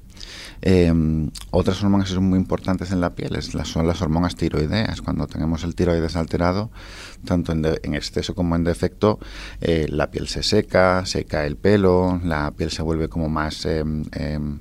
Em, 0.61 1.29
otras 1.51 1.81
hormonas 1.83 2.09
que 2.09 2.15
son 2.15 2.25
muy 2.25 2.39
importantes 2.39 2.91
en 2.91 3.01
la 3.01 3.11
piel 3.11 3.37
son 3.41 3.87
las 3.87 4.01
hormonas 4.01 4.35
tiroideas. 4.35 5.01
Cuando 5.01 5.27
tenemos 5.27 5.63
el 5.63 5.75
tiroides 5.75 6.15
alterado, 6.15 6.71
tanto 7.25 7.51
en, 7.51 7.93
exceso 7.93 8.35
como 8.35 8.55
en 8.55 8.63
defecto, 8.63 9.19
eh, 9.61 9.87
la 9.89 10.11
piel 10.11 10.27
se 10.27 10.43
seca, 10.43 11.05
se 11.05 11.25
cae 11.25 11.47
el 11.47 11.57
pelo, 11.57 12.19
la 12.23 12.51
piel 12.51 12.71
se 12.71 12.81
vuelve 12.81 13.09
como 13.09 13.29
más 13.29 13.65
em, 13.65 14.03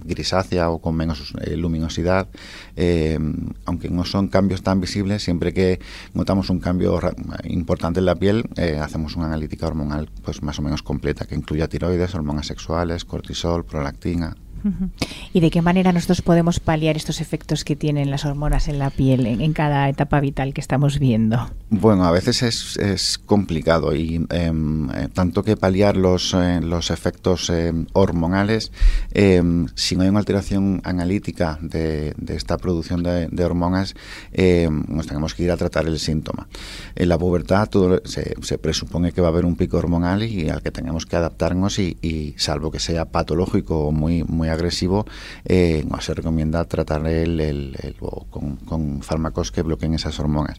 grisácea 0.05 0.71
o 0.71 0.81
con 0.81 0.95
menos 0.97 1.35
eh, 1.43 1.57
luminosidad. 1.57 2.29
aunque 3.67 3.89
no 3.91 4.05
son 4.05 4.29
cambios 4.29 4.63
tan 4.63 4.81
visibles, 4.81 5.23
siempre 5.23 5.53
que 5.53 5.81
notamos 6.13 6.51
un 6.51 6.61
cambio 6.61 7.01
importante 7.45 8.01
en 8.01 8.07
la 8.07 8.15
piel, 8.17 8.45
eh, 8.57 8.79
hacemos 8.81 9.17
una 9.17 9.27
analítica 9.27 9.67
hormonal 9.67 10.11
pues 10.25 10.43
más 10.43 10.59
o 10.59 10.63
menos 10.63 10.83
completa 10.83 11.27
que 11.27 11.35
incluya 11.35 11.69
tiroides, 11.69 12.15
hormonas 12.15 12.47
sexuales, 12.47 13.05
cortisol, 13.05 13.65
prolactina. 13.65 14.37
¿Y 15.33 15.41
de 15.41 15.51
qué 15.51 15.63
manera 15.63 15.93
nosotros 15.93 16.23
podemos 16.23 16.61
paliar 16.61 16.97
estos 16.97 17.21
efectos 17.21 17.65
que 17.65 17.77
tienen 17.77 18.11
las 18.11 18.25
hormonas 18.25 18.69
en 18.69 18.79
la 18.79 18.91
piel 18.91 19.27
en, 19.27 19.53
cada 19.53 19.89
etapa 19.89 20.21
vital 20.21 20.55
que 20.55 20.61
estamos 20.61 20.99
viendo? 20.99 21.51
Bueno, 21.71 22.05
a 22.05 22.11
veces 22.11 22.43
es, 22.79 23.19
complicado 23.19 23.95
y 23.95 24.27
em, 24.31 24.91
eh, 24.91 25.09
tanto 25.13 25.43
que 25.43 25.57
paliar 25.57 25.97
los, 25.97 26.35
eh, 26.35 26.61
los 26.63 26.91
efectos 26.91 27.51
em, 27.51 27.87
hormonales, 27.93 28.73
em, 29.13 29.67
si 29.75 29.97
no 29.97 30.03
hay 30.03 30.09
una 30.09 30.21
alteración 30.21 30.81
analítica 30.85 31.59
de, 31.61 32.15
esta 32.29 32.57
producción 32.59 33.03
de, 33.03 33.45
hormonas, 33.45 33.95
nos 34.89 35.07
tenemos 35.07 35.35
que 35.35 35.43
ir 35.45 35.51
a 35.51 35.57
tratar 35.57 35.87
el 35.87 35.99
síntoma. 35.99 36.49
En 36.95 37.09
la 37.09 37.19
pubertad 37.19 37.69
se, 38.05 38.59
presupone 38.59 39.13
que 39.13 39.21
va 39.21 39.29
a 39.29 39.31
haber 39.31 39.45
un 39.45 39.57
pico 39.57 39.77
hormonal 39.77 40.23
y 40.23 40.49
al 40.49 40.63
que 40.63 40.71
tenemos 40.71 41.07
que 41.07 41.17
adaptarnos 41.17 41.79
y, 41.79 42.35
salvo 42.37 42.71
que 42.71 42.79
sea 42.79 43.07
patológico 43.07 43.89
o 43.89 43.93
muy, 43.93 44.25
muy 44.25 44.49
agresivo, 44.55 45.07
eh, 45.45 45.85
no 45.89 46.01
se 46.01 46.15
recomienda 46.15 46.65
tratar 46.65 47.03
con, 48.31 49.03
fármacos 49.03 49.53
que 49.53 49.63
bloqueen 49.63 49.95
esas 49.95 50.19
hormonas. 50.19 50.59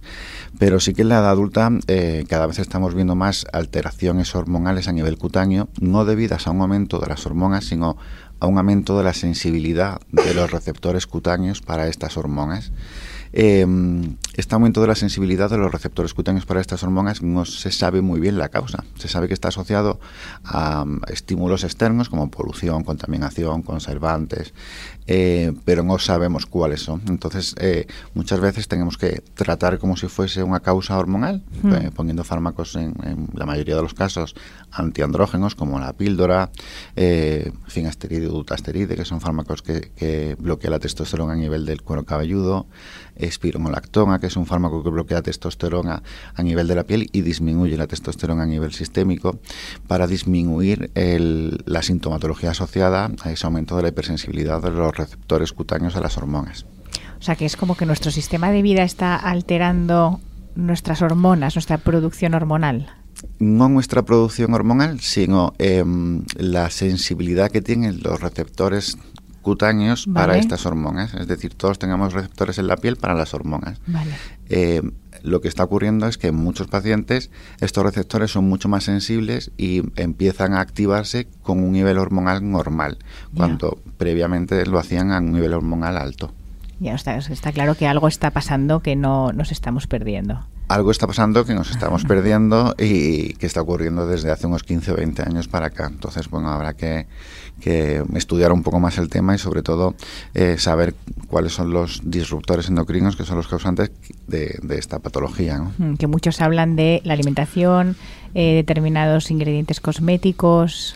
Pero 0.60 0.80
sí 0.80 0.94
que 0.94 1.02
en 1.02 1.10
la 1.10 1.20
edad 1.20 1.32
adulta 1.32 1.72
eh, 1.88 2.26
cada 2.30 2.48
vez 2.48 2.60
estamos 2.60 2.94
viendo 2.94 3.16
más 3.16 3.46
alteraciones 3.52 4.36
hormonales 4.36 4.88
a 4.88 4.92
nivel 4.92 5.18
cutáneo, 5.18 5.70
no 5.80 6.06
debidas 6.06 6.48
a 6.48 6.52
un 6.52 6.62
aumento 6.62 7.00
de 7.00 7.08
las 7.08 7.26
hormonas, 7.26 7.66
sino 7.66 7.98
a 8.40 8.48
un 8.48 8.58
aumento 8.58 8.98
de 8.98 9.04
la 9.04 9.14
sensibilidad 9.14 10.00
de 10.12 10.34
los 10.34 10.52
receptores 10.52 11.08
cutáneos 11.08 11.62
para 11.62 11.88
estas 11.88 12.18
hormonas. 12.18 12.72
Eh, 13.34 13.66
este 14.36 14.54
aumento 14.56 14.82
de 14.82 14.88
la 14.88 14.96
sensibilidad 14.96 15.50
de 15.50 15.58
los 15.58 15.72
receptores 15.72 16.14
cutáneos 16.14 16.46
para 16.46 16.62
estas 16.62 16.84
hormonas 16.84 17.22
no 17.22 17.46
se 17.46 17.72
sabe 17.72 18.02
muy 18.02 18.20
bien 18.20 18.38
la 18.38 18.50
causa. 18.50 18.84
Se 18.98 19.08
sabe 19.08 19.28
que 19.28 19.34
está 19.34 19.48
asociado 19.48 20.00
a 20.44 20.86
estímulos 21.08 21.64
externos 21.64 22.10
como 22.10 22.30
polución, 22.30 22.84
contaminación, 22.84 23.62
conservantes, 23.62 24.54
eh, 25.08 25.54
pero 25.66 25.84
no 25.84 26.00
sabemos 26.00 26.46
cuáles 26.46 26.82
son. 26.82 27.02
Entonces, 27.08 27.56
eh, 27.60 27.88
muchas 28.14 28.40
veces 28.40 28.68
tenemos 28.68 28.98
que 28.98 29.22
tratar 29.36 29.78
como 29.78 29.96
si 29.98 30.08
fuese 30.08 30.44
una 30.44 30.60
causa 30.60 30.98
hormonal, 30.98 31.44
eh, 31.64 31.92
poniendo 31.96 32.24
fármacos 32.24 32.76
en, 32.76 32.96
la 33.34 33.46
mayoría 33.46 33.76
de 33.76 33.84
los 33.84 33.94
casos 33.94 34.36
antiandrógenos, 34.72 35.56
como 35.56 35.80
la 35.80 35.94
píldora, 35.94 36.50
finasteride 37.68 38.28
o 38.28 38.32
dutasteride, 38.32 38.96
que 38.96 39.06
son 39.06 39.22
fármacos 39.22 39.62
que, 39.62 39.92
que 39.96 40.36
bloquean 40.40 40.72
la 40.72 40.80
testosterona 40.80 41.34
a 41.34 41.38
nivel 41.38 41.66
del 41.66 41.82
cuero 41.82 42.04
cabelludo, 42.04 42.68
espironolactona, 43.16 44.20
que 44.26 44.30
es 44.30 44.38
un 44.38 44.48
fármaco 44.48 44.84
que 44.84 44.90
bloquea 44.90 45.22
testosterona 45.22 46.02
a 46.34 46.42
nivel 46.42 46.68
de 46.68 46.74
la 46.74 46.84
piel 46.84 47.10
y 47.12 47.22
disminuye 47.22 47.78
la 47.78 47.86
testosterona 47.86 48.42
a 48.42 48.48
nivel 48.48 48.74
sistémico 48.74 49.38
para 49.88 50.08
disminuir 50.08 50.90
la 50.96 51.84
sintomatología 51.84 52.52
asociada 52.52 53.12
a 53.22 53.32
ese 53.32 53.46
aumento 53.46 53.76
de 53.76 53.84
la 53.84 53.90
hipersensibilidad 53.90 54.64
de 54.64 54.72
los 54.72 54.98
receptores 54.98 55.54
cutáneos 55.54 55.96
a 55.96 56.02
las 56.02 56.18
hormonas. 56.18 56.66
O 57.20 57.22
sea 57.22 57.36
que 57.36 57.46
es 57.46 57.56
como 57.56 57.78
que 57.78 57.86
nuestro 57.86 58.10
sistema 58.10 58.50
de 58.50 58.64
vida 58.64 58.82
está 58.82 59.16
alterando 59.16 60.20
nuestras 60.56 61.04
hormonas, 61.04 61.56
nuestra 61.56 61.78
producción 61.78 62.34
hormonal 62.34 62.90
no 63.40 63.70
nuestra 63.70 64.04
producción 64.04 64.54
hormonal, 64.54 65.00
sino 65.00 65.54
em, 65.58 66.24
la 66.38 66.70
sensibilidad 66.70 67.50
que 67.50 67.62
tienen 67.62 68.02
los 68.04 68.20
receptores 68.20 68.98
cutáneos 69.46 70.08
para 70.12 70.40
estas 70.40 70.66
hormonas. 70.66 71.14
Es 71.14 71.28
decir, 71.28 71.54
todos 71.54 71.78
tengamos 71.78 72.14
receptores 72.14 72.58
en 72.58 72.66
la 72.66 72.78
piel 72.78 72.96
para 72.96 73.14
las 73.14 73.36
hormonas. 73.36 73.80
Eh, 74.50 74.82
lo 75.22 75.40
que 75.40 75.48
está 75.48 75.64
ocurriendo 75.64 76.08
es 76.08 76.18
que 76.18 76.30
en 76.30 76.36
muchos 76.36 76.66
pacientes 76.68 77.30
estos 77.62 77.84
receptores 77.84 78.32
son 78.32 78.50
mucho 78.50 78.70
más 78.70 78.86
sensibles 78.86 79.52
y 79.56 79.84
empiezan 79.98 80.54
a 80.54 80.62
activarse 80.62 81.28
con 81.44 81.60
un 81.64 81.74
nivel 81.74 82.00
hormonal 82.00 82.50
normal, 82.50 82.98
cuando 83.38 83.78
previamente 83.98 84.66
lo 84.66 84.80
hacían 84.80 85.12
a 85.12 85.20
un 85.20 85.32
nivel 85.32 85.54
hormonal 85.54 85.98
alto. 85.98 86.34
Ya 86.80 86.96
está, 86.96 87.16
está 87.16 87.52
claro 87.52 87.76
que 87.76 87.88
algo 87.88 88.08
está 88.08 88.32
pasando 88.32 88.80
que 88.80 88.96
no 88.96 89.32
nos 89.32 89.52
estamos 89.52 89.86
perdiendo 89.86 90.44
algo 90.68 90.92
está 90.92 91.08
pasando 91.08 91.46
que 91.46 91.54
nos 91.54 91.72
estamos 91.72 92.04
perdiendo 92.08 92.76
y 92.78 93.34
que 93.34 93.46
está 93.46 93.62
ocurriendo 93.62 94.08
desde 94.08 94.32
hace 94.32 94.48
unos 94.48 94.64
15 94.64 94.92
o 94.92 94.96
20 94.96 95.22
años 95.24 95.48
para 95.48 95.68
acá. 95.68 95.88
Entonces, 95.88 96.30
bueno, 96.30 96.50
habrá 96.50 96.74
que, 96.74 97.08
estudiar 98.14 98.52
un 98.52 98.64
poco 98.64 98.80
más 98.80 98.98
el 98.98 99.10
tema 99.10 99.34
y 99.34 99.38
sobre 99.38 99.64
todo 99.64 99.96
eh, 100.34 100.58
saber 100.58 100.94
cuáles 101.28 101.54
son 101.54 101.72
los 101.72 102.02
disruptores 102.04 102.68
endocrinos 102.68 103.16
que 103.16 103.24
son 103.24 103.38
los 103.38 103.48
causantes 103.48 103.92
de, 104.28 104.60
esta 104.78 105.00
patología. 105.00 105.60
Mm, 105.78 105.96
que 105.96 106.08
muchos 106.08 106.42
hablan 106.42 106.76
de 106.76 107.02
la 107.06 107.14
alimentación, 107.14 107.96
eh, 108.34 108.56
determinados 108.56 109.32
ingredientes 109.32 109.80
cosméticos. 109.80 110.96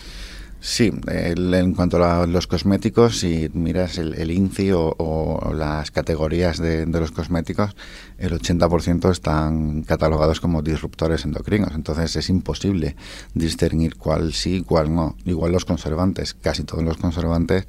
Sí, 0.62 0.92
en 1.08 1.74
cuanto 1.74 2.04
a 2.04 2.28
los 2.28 2.46
cosméticos, 2.46 3.20
si 3.20 3.50
miras 3.54 3.98
el, 3.98 4.30
INCI 4.30 4.72
o, 4.74 5.54
las 5.56 5.90
categorías 5.92 6.58
de, 6.58 6.86
los 6.86 7.12
cosméticos, 7.12 7.78
el 8.18 8.38
80% 8.38 9.10
están 9.10 9.84
catalogados 9.84 10.42
como 10.42 10.62
disruptores 10.62 11.24
endocrinos. 11.24 11.74
Entonces 11.76 12.14
es 12.18 12.30
imposible 12.30 12.98
discernir 13.34 13.96
cuál 13.96 14.34
sí 14.34 14.58
y 14.58 14.62
cuál 14.62 14.94
no. 14.94 15.16
Igual 15.24 15.54
los 15.54 15.64
conservantes, 15.64 16.34
casi 16.34 16.64
todos 16.64 16.84
los 16.84 16.98
conservantes 16.98 17.66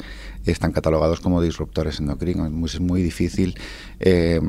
están 0.47 0.73
catalogados 0.73 1.21
como 1.21 1.43
disruptores 1.43 2.01
endocrinos. 2.01 2.75
Es 2.75 2.81
muy 2.81 3.03
difícil 3.03 3.59
eh, 3.99 4.41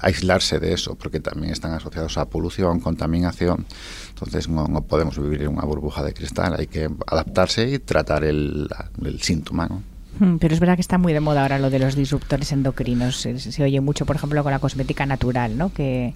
aislarse 0.00 0.58
de 0.58 0.72
eso 0.72 0.96
porque 0.96 1.20
también 1.20 1.52
están 1.52 1.72
asociados 1.72 2.18
a 2.18 2.28
polución, 2.28 2.80
contaminación. 2.80 3.66
Entonces 4.10 4.48
no, 4.48 4.66
podemos 4.82 5.18
vivir 5.18 5.42
en 5.42 5.48
una 5.48 5.64
burbuja 5.64 6.02
de 6.02 6.14
cristal. 6.14 6.56
Hay 6.58 6.66
que 6.66 6.88
adaptarse 7.06 7.70
y 7.70 7.78
tratar 7.78 8.24
el, 8.24 8.68
síntoma. 9.20 9.68
Hmm, 10.18 10.36
pero 10.38 10.54
es 10.54 10.60
verdad 10.60 10.76
que 10.76 10.80
está 10.80 10.98
muy 10.98 11.12
de 11.12 11.20
moda 11.20 11.42
ahora 11.42 11.58
lo 11.58 11.70
de 11.70 11.78
los 11.78 11.94
disruptores 11.94 12.52
endocrinos. 12.52 13.16
Se, 13.16 13.62
oye 13.62 13.80
mucho, 13.80 14.06
por 14.06 14.16
ejemplo, 14.16 14.42
con 14.42 14.52
la 14.52 14.58
cosmética 14.58 15.06
natural, 15.06 15.56
¿no? 15.58 15.72
Que 15.72 16.14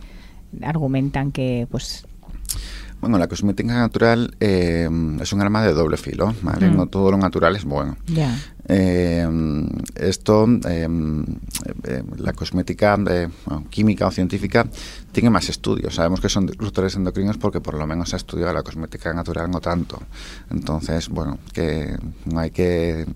argumentan 0.62 1.30
que, 1.30 1.68
pues, 1.70 2.06
bueno, 3.00 3.16
la 3.18 3.28
cosmética 3.28 3.72
natural 3.72 4.34
eh, 4.40 4.88
es 5.20 5.32
un 5.32 5.40
arma 5.40 5.62
de 5.62 5.72
doble 5.72 5.96
filo, 5.96 6.34
¿vale? 6.42 6.68
Hmm. 6.68 6.76
No 6.76 6.86
todo 6.86 7.10
lo 7.10 7.16
natural 7.16 7.56
es 7.56 7.64
bueno. 7.64 7.96
Eh, 8.72 9.26
esto, 9.96 10.46
eh, 10.68 10.86
eh, 11.88 12.02
la 12.18 12.32
cosmética 12.32 12.96
química 13.68 14.06
o 14.06 14.10
científica 14.12 14.64
tiene 15.10 15.28
más 15.28 15.48
estudios. 15.48 15.96
Sabemos 15.96 16.20
que 16.20 16.28
son 16.28 16.46
disruptores 16.46 16.94
endocrinos 16.94 17.36
porque 17.36 17.60
por 17.60 17.74
lo 17.74 17.84
menos 17.86 18.10
se 18.10 18.16
ha 18.16 18.18
estudiado 18.18 18.52
la 18.52 18.62
cosmética 18.62 19.12
natural 19.12 19.50
no 19.50 19.60
tanto. 19.60 20.00
Entonces, 20.50 21.08
bueno, 21.08 21.38
que 21.52 21.96
no 22.26 22.38
hay 22.38 22.50
que 22.52 23.06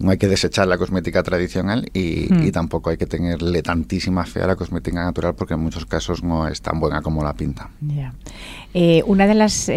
no 0.00 0.10
hay 0.10 0.18
que 0.18 0.26
desechar 0.26 0.66
la 0.66 0.76
cosmética 0.76 1.22
tradicional 1.22 1.88
y, 1.94 2.26
hmm. 2.28 2.50
tampoco 2.50 2.90
hay 2.90 2.96
que 2.96 3.06
tenerle 3.06 3.62
tantísima 3.62 4.26
fe 4.26 4.42
a 4.42 4.48
la 4.48 4.56
cosmética 4.56 5.04
natural 5.04 5.36
porque 5.36 5.54
en 5.54 5.60
muchos 5.60 5.86
casos 5.86 6.24
no 6.24 6.48
es 6.48 6.60
tan 6.60 6.80
buena 6.80 7.00
como 7.00 7.22
la 7.22 7.32
pinta. 7.34 7.70
una 9.06 9.26
de 9.28 9.34
las 9.34 9.70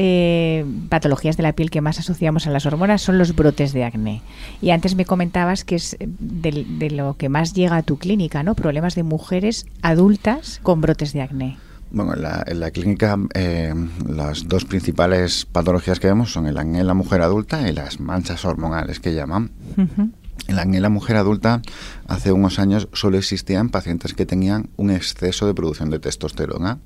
patologías 0.90 1.38
de 1.38 1.44
la 1.44 1.54
piel 1.54 1.70
que 1.70 1.82
más 1.82 2.00
asociamos 2.00 2.48
a 2.48 2.50
las 2.50 2.66
hormonas 2.66 3.04
son 3.04 3.20
los 3.20 3.36
brotes 3.36 3.74
de 3.74 3.84
acné. 3.84 4.24
Y 4.60 4.72
antes 4.72 4.87
me 4.96 5.06
comentabas 5.06 5.64
que 5.64 5.76
es 5.76 5.98
de, 6.00 6.90
lo 6.92 7.16
que 7.16 7.30
más 7.30 7.54
llega 7.54 7.78
a 7.78 7.84
tu 7.84 7.98
clínica, 7.98 8.44
¿no? 8.44 8.56
Problemas 8.56 8.96
de 8.96 9.04
mujeres 9.04 9.66
adultas 9.82 10.60
con 10.64 10.82
brotes 10.82 11.14
de 11.14 11.22
acné. 11.22 11.58
Bueno, 11.90 12.14
en 12.16 12.60
la, 12.60 12.72
clínica 12.72 13.18
eh, 13.34 13.74
las 14.08 14.48
dos 14.48 14.66
principales 14.66 15.46
patologías 15.46 16.00
que 16.00 16.08
vemos 16.08 16.34
son 16.34 16.46
el 16.48 16.58
acné 16.58 16.80
en 16.80 16.88
la 16.88 16.94
mujer 16.94 17.22
adulta 17.22 17.68
y 17.70 17.74
las 17.74 18.00
manchas 18.00 18.44
hormonales 18.44 19.00
que 19.00 19.14
llaman. 19.14 19.52
Acné 19.78 20.27
en 20.48 20.82
la 20.82 20.90
mujer 20.90 21.18
adulta 21.18 21.62
hace 22.08 22.32
unos 22.32 22.60
años 22.60 22.88
solo 22.94 23.18
existía 23.18 23.60
en 23.60 23.70
pacientes 23.70 24.14
que 24.14 24.26
tenían 24.26 24.70
un 24.78 24.92
exceso 24.92 25.46
de 25.46 25.54
producción 25.54 25.90
de 25.90 26.00
testosterona. 26.00 26.80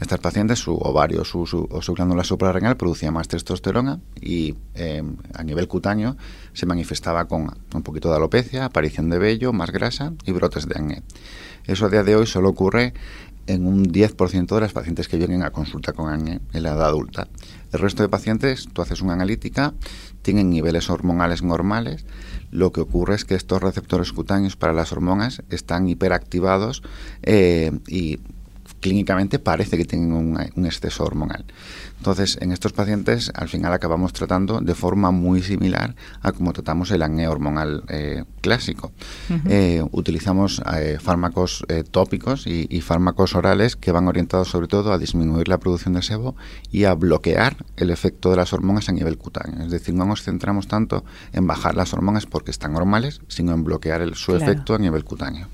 Estas 0.00 0.18
pacientes, 0.18 0.58
su 0.58 0.74
ovario 0.74 1.24
su, 1.24 1.68
o 1.70 1.82
su 1.82 1.94
glándula 1.94 2.24
suprarrenal 2.24 2.76
producía 2.76 3.10
más 3.10 3.28
testosterona 3.28 4.00
y 4.20 4.56
eh, 4.74 5.02
a 5.34 5.42
nivel 5.44 5.68
cutáneo 5.68 6.16
se 6.52 6.66
manifestaba 6.66 7.26
con 7.26 7.50
un 7.74 7.82
poquito 7.82 8.10
de 8.10 8.16
alopecia, 8.16 8.64
aparición 8.64 9.10
de 9.10 9.18
vello, 9.18 9.52
más 9.52 9.70
grasa 9.70 10.12
y 10.24 10.32
brotes 10.32 10.66
de 10.66 10.74
acné. 10.76 11.02
Eso 11.66 11.86
a 11.86 11.90
día 11.90 12.02
de 12.02 12.16
hoy 12.16 12.26
solo 12.26 12.48
ocurre 12.48 12.94
en 13.46 13.66
un 13.66 13.86
10% 13.86 14.54
de 14.54 14.60
las 14.60 14.72
pacientes 14.72 15.08
que 15.08 15.16
vienen 15.16 15.42
a 15.42 15.50
consulta 15.50 15.92
con 15.92 16.12
acné 16.12 16.40
en 16.52 16.62
la 16.62 16.70
edad 16.70 16.86
adulta. 16.86 17.28
El 17.72 17.80
resto 17.80 18.02
de 18.02 18.08
pacientes, 18.08 18.68
tú 18.72 18.82
haces 18.82 19.02
una 19.02 19.12
analítica, 19.12 19.74
tienen 20.22 20.50
niveles 20.50 20.90
hormonales 20.90 21.42
normales, 21.42 22.04
lo 22.50 22.72
que 22.72 22.80
ocurre 22.80 23.14
es 23.14 23.24
que 23.24 23.34
estos 23.34 23.62
receptores 23.62 24.12
cutáneos 24.12 24.56
para 24.56 24.72
las 24.72 24.92
hormonas 24.92 25.42
están 25.50 25.88
hiperactivados 25.88 26.82
eh, 27.22 27.72
y 27.86 28.20
clínicamente 28.80 29.38
parece 29.38 29.76
que 29.76 29.84
tienen 29.84 30.12
un, 30.12 30.66
exceso 30.66 31.04
hormonal. 31.04 31.44
Entonces, 31.98 32.38
en 32.40 32.52
estos 32.52 32.72
pacientes, 32.72 33.32
al 33.34 33.48
final 33.48 33.72
acabamos 33.72 34.12
tratando 34.12 34.60
de 34.60 34.74
forma 34.74 35.10
muy 35.10 35.42
similar 35.42 35.96
a 36.20 36.32
como 36.32 36.52
tratamos 36.52 36.90
el 36.90 37.02
acné 37.02 37.26
hormonal 37.26 37.82
eh, 37.88 38.24
clásico. 38.40 38.92
Eh, 39.46 39.82
utilizamos 39.90 40.62
eh, 40.74 40.98
fármacos 41.00 41.64
tópicos 41.90 42.46
y, 42.46 42.66
y, 42.70 42.80
fármacos 42.82 43.34
orales 43.34 43.76
que 43.76 43.92
van 43.92 44.06
orientados 44.06 44.48
sobre 44.48 44.68
todo 44.68 44.92
a 44.92 44.98
disminuir 44.98 45.48
la 45.48 45.58
producción 45.58 45.94
de 45.94 46.02
sebo 46.02 46.36
y 46.70 46.84
a 46.84 46.94
bloquear 46.94 47.56
el 47.76 47.90
efecto 47.90 48.30
de 48.30 48.36
las 48.36 48.52
hormonas 48.52 48.88
a 48.88 48.92
nivel 48.92 49.18
cutáneo. 49.18 49.64
Es 49.64 49.70
decir, 49.70 49.94
no 49.94 50.04
nos 50.04 50.22
centramos 50.22 50.68
tanto 50.68 51.04
en 51.32 51.46
bajar 51.46 51.74
las 51.74 51.92
hormonas 51.92 52.26
porque 52.26 52.50
están 52.50 52.72
normales, 52.72 53.20
sino 53.28 53.52
en 53.52 53.64
bloquear 53.64 54.02
el, 54.02 54.14
su 54.14 54.36
efecto 54.36 54.74
a 54.74 54.78
nivel 54.78 55.04
cutáneo. 55.04 55.48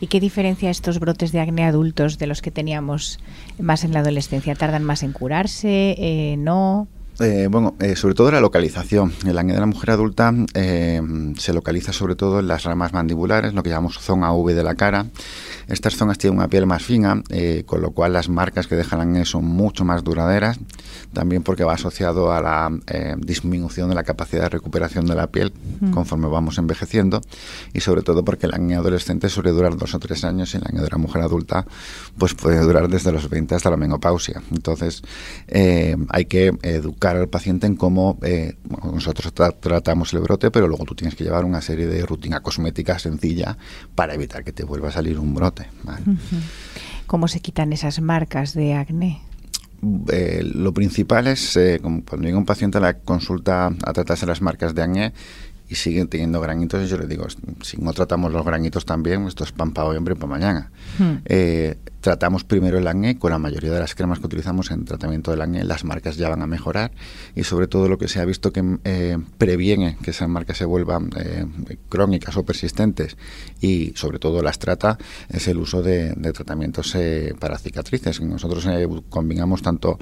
¿Y 0.00 0.06
qué 0.06 0.20
diferencia 0.20 0.70
estos 0.70 0.98
brotes 0.98 1.32
de 1.32 1.40
acné 1.40 1.64
adultos 1.64 2.18
de 2.18 2.26
los 2.26 2.42
que 2.42 2.50
teníamos 2.50 3.18
más 3.58 3.84
en 3.84 3.92
la 3.92 4.00
adolescencia? 4.00 4.54
¿Tardan 4.54 4.84
más 4.84 5.02
en 5.02 5.12
curarse? 5.12 5.94
Eh, 5.98 6.36
¿No? 6.38 6.88
Eh, 7.20 7.46
bueno, 7.48 7.74
eh, 7.78 7.94
sobre 7.94 8.14
todo 8.14 8.32
la 8.32 8.40
localización. 8.40 9.12
El 9.24 9.38
acné 9.38 9.54
de 9.54 9.60
la 9.60 9.66
mujer 9.66 9.90
adulta 9.90 10.34
se 10.52 11.52
localiza 11.52 11.92
sobre 11.92 12.16
todo 12.16 12.40
en 12.40 12.48
las 12.48 12.64
ramas 12.64 12.92
mandibulares, 12.92 13.54
lo 13.54 13.62
que 13.62 13.70
llamamos 13.70 13.98
zona 14.00 14.32
V 14.32 14.54
de 14.54 14.64
la 14.64 14.74
cara. 14.74 15.06
Estas 15.68 15.96
zonas 15.96 16.18
tienen 16.18 16.38
una 16.38 16.48
piel 16.48 16.66
más 16.66 16.82
fina, 16.82 17.22
con 17.66 17.80
lo 17.80 17.90
cual 17.90 18.12
las 18.12 18.28
marcas 18.28 18.66
que 18.66 18.76
dejan 18.76 19.00
acné 19.00 19.24
son 19.24 19.44
mucho 19.44 19.84
más 19.84 20.04
duraderas 20.04 20.58
también 21.12 21.42
porque 21.42 21.64
va 21.64 21.74
asociado 21.74 22.32
a 22.32 22.42
la 22.42 22.70
eh, 22.88 23.14
disminución 23.18 23.88
de 23.88 23.94
la 23.94 24.02
capacidad 24.02 24.42
de 24.42 24.48
recuperación 24.50 25.06
de 25.06 25.14
la 25.14 25.28
piel 25.28 25.52
conforme 25.92 26.28
vamos 26.28 26.58
envejeciendo 26.58 27.20
y 27.72 27.80
sobre 27.80 28.02
todo 28.02 28.24
porque 28.24 28.46
el 28.46 28.54
acné 28.54 28.74
adolescente 28.74 29.28
suele 29.28 29.50
durar 29.50 29.76
dos 29.76 29.94
o 29.94 29.98
tres 29.98 30.24
años 30.24 30.52
y 30.52 30.58
el 30.58 30.64
acné 30.64 30.82
de 30.82 30.88
la 30.90 30.98
mujer 30.98 31.22
adulta 31.22 31.66
pues 32.18 32.34
puede 32.34 32.60
durar 32.60 32.88
desde 32.88 33.12
los 33.12 33.30
20 33.30 33.54
hasta 33.54 33.70
la 33.70 33.76
menopausia. 33.76 34.42
Entonces 34.50 35.02
eh, 35.46 35.96
hay 36.08 36.26
que 36.26 36.52
educar 36.62 37.16
al 37.16 37.28
paciente 37.28 37.66
en 37.66 37.76
cómo 37.76 38.18
eh, 38.22 38.56
nosotros 38.92 39.32
tratamos 39.60 40.12
el 40.12 40.20
brote, 40.20 40.50
pero 40.50 40.68
luego 40.68 40.84
tú 40.84 40.94
tienes 40.94 41.14
que 41.14 41.24
llevar 41.24 41.44
una 41.44 41.62
serie 41.62 41.86
de 41.86 42.04
rutina 42.04 42.40
cosmética 42.40 42.98
sencilla 42.98 43.56
para 43.94 44.14
evitar 44.14 44.44
que 44.44 44.52
te 44.52 44.64
vuelva 44.64 44.88
a 44.88 44.92
salir 44.92 45.18
un 45.18 45.34
brote. 45.34 45.53
¿Cómo 47.06 47.28
se 47.28 47.40
quitan 47.40 47.72
esas 47.72 48.00
marcas 48.00 48.54
de 48.54 48.74
acné? 48.74 49.20
Eh, 50.10 50.42
lo 50.54 50.72
principal 50.72 51.26
es, 51.26 51.56
eh, 51.56 51.78
cuando 51.80 52.26
llega 52.26 52.38
un 52.38 52.46
paciente 52.46 52.78
a 52.78 52.80
la 52.80 52.94
consulta 52.94 53.66
a 53.66 53.92
tratarse 53.92 54.26
las 54.26 54.40
marcas 54.40 54.74
de 54.74 54.82
acné 54.82 55.12
y 55.68 55.74
siguen 55.74 56.08
teniendo 56.08 56.40
granitos, 56.40 56.88
yo 56.88 56.96
le 56.98 57.06
digo, 57.06 57.26
si 57.62 57.76
no 57.78 57.92
tratamos 57.92 58.32
los 58.32 58.44
granitos 58.44 58.84
también, 58.84 59.26
esto 59.26 59.44
es 59.44 59.52
pan 59.52 59.72
para 59.72 59.88
hoy, 59.88 59.96
hombre, 59.96 60.14
para 60.14 60.28
mañana. 60.28 60.70
Hmm. 60.98 61.16
Eh, 61.24 61.76
tratamos 62.04 62.44
primero 62.44 62.76
el 62.76 62.86
acné, 62.86 63.18
con 63.18 63.30
la 63.30 63.38
mayoría 63.38 63.72
de 63.72 63.80
las 63.80 63.94
cremas 63.94 64.18
que 64.18 64.26
utilizamos 64.26 64.70
en 64.70 64.84
tratamiento 64.84 65.30
del 65.30 65.40
acné, 65.40 65.64
las 65.64 65.84
marcas 65.84 66.18
ya 66.18 66.28
van 66.28 66.42
a 66.42 66.46
mejorar 66.46 66.92
y 67.34 67.44
sobre 67.44 67.66
todo 67.66 67.88
lo 67.88 67.96
que 67.96 68.08
se 68.08 68.20
ha 68.20 68.26
visto 68.26 68.52
que 68.52 68.62
eh, 68.84 69.16
previene 69.38 69.96
que 70.02 70.10
esas 70.10 70.28
marcas 70.28 70.58
se 70.58 70.66
vuelvan 70.66 71.08
eh, 71.16 71.46
crónicas 71.88 72.36
o 72.36 72.44
persistentes 72.44 73.16
y 73.58 73.94
sobre 73.96 74.18
todo 74.18 74.42
las 74.42 74.58
trata 74.58 74.98
es 75.30 75.48
el 75.48 75.56
uso 75.56 75.82
de, 75.82 76.12
tratamientos 76.34 76.94
eh, 76.94 77.34
para 77.38 77.56
cicatrices. 77.56 78.20
Nosotros 78.20 78.68
combinamos 79.08 79.62
tanto 79.62 79.98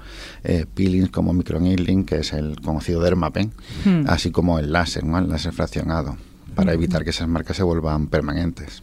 peelings 0.75 1.11
como 1.11 1.33
microneedling, 1.33 2.05
que 2.05 2.17
es 2.17 2.33
el 2.33 2.61
conocido 2.61 3.01
dermapen, 3.01 3.53
hmm. 3.85 4.07
así 4.09 4.33
como 4.33 4.59
el 4.59 4.73
láser, 4.73 5.05
el 5.05 5.29
láser 5.29 5.53
fraccionado 5.53 6.17
para 6.57 6.73
evitar 6.73 7.05
que 7.05 7.11
esas 7.11 7.29
marcas 7.29 7.59
se 7.59 7.63
vuelvan 7.63 8.09
permanentes. 8.09 8.83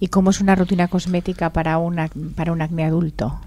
¿Y 0.00 0.08
cómo 0.08 0.30
es 0.30 0.40
una 0.40 0.54
rutina 0.54 0.88
cosmética 0.88 1.52
para, 1.52 1.78
una, 1.78 2.08
para 2.34 2.52
un 2.52 2.62
acné 2.62 2.84
adulto? 2.84 3.40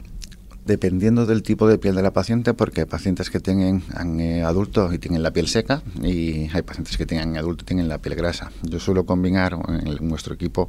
Dependiendo 0.70 1.26
del 1.26 1.42
tipo 1.42 1.68
de 1.68 1.80
piel 1.80 1.96
de 1.96 2.04
la 2.04 2.14
paciente, 2.14 2.54
porque 2.54 2.82
hay 2.82 2.86
pacientes 2.86 3.32
que 3.32 3.40
tienen 3.40 3.82
acné 3.96 4.44
adulto 4.44 4.94
y 4.94 5.00
tienen 5.00 5.24
la 5.24 5.32
piel 5.32 5.48
seca 5.48 5.82
y 6.00 6.48
hay 6.54 6.62
pacientes 6.62 6.96
que 6.96 7.08
tienen 7.08 7.30
acné 7.30 7.40
adulto 7.40 7.64
y 7.64 7.66
tienen 7.66 7.90
la 7.90 7.98
piel 7.98 8.14
grasa. 8.14 8.52
Yo 8.62 8.80
suelo 8.80 9.04
combinar, 9.04 9.58
en 9.68 10.08
nuestro 10.08 10.36
equipo 10.36 10.68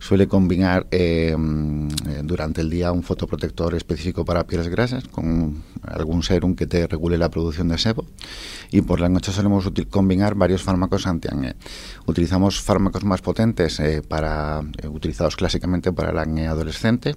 suele 0.00 0.26
combinar 0.26 0.88
eh, 0.90 1.36
durante 2.24 2.60
el 2.60 2.70
día 2.70 2.90
un 2.90 3.04
fotoprotector 3.04 3.76
específico 3.76 4.24
para 4.24 4.48
pieles 4.48 4.66
grasas 4.66 5.06
con 5.06 5.62
algún 5.82 6.24
serum 6.24 6.56
que 6.56 6.66
te 6.66 6.84
regule 6.88 7.16
la 7.16 7.30
producción 7.30 7.68
de 7.68 7.78
sebo 7.78 8.04
y 8.72 8.80
por 8.80 8.98
la 8.98 9.08
noche 9.08 9.30
solemos 9.30 9.70
combinar 9.90 10.34
varios 10.34 10.64
fármacos 10.64 11.06
anti-acné. 11.06 11.54
Utilizamos 12.06 12.60
fármacos 12.60 13.04
más 13.04 13.22
potentes 13.22 13.78
eh, 13.78 14.02
para, 14.02 14.64
eh, 14.82 14.88
utilizados 14.88 15.36
clásicamente 15.36 15.92
para 15.92 16.10
el 16.10 16.18
acné 16.18 16.48
adolescente 16.48 17.14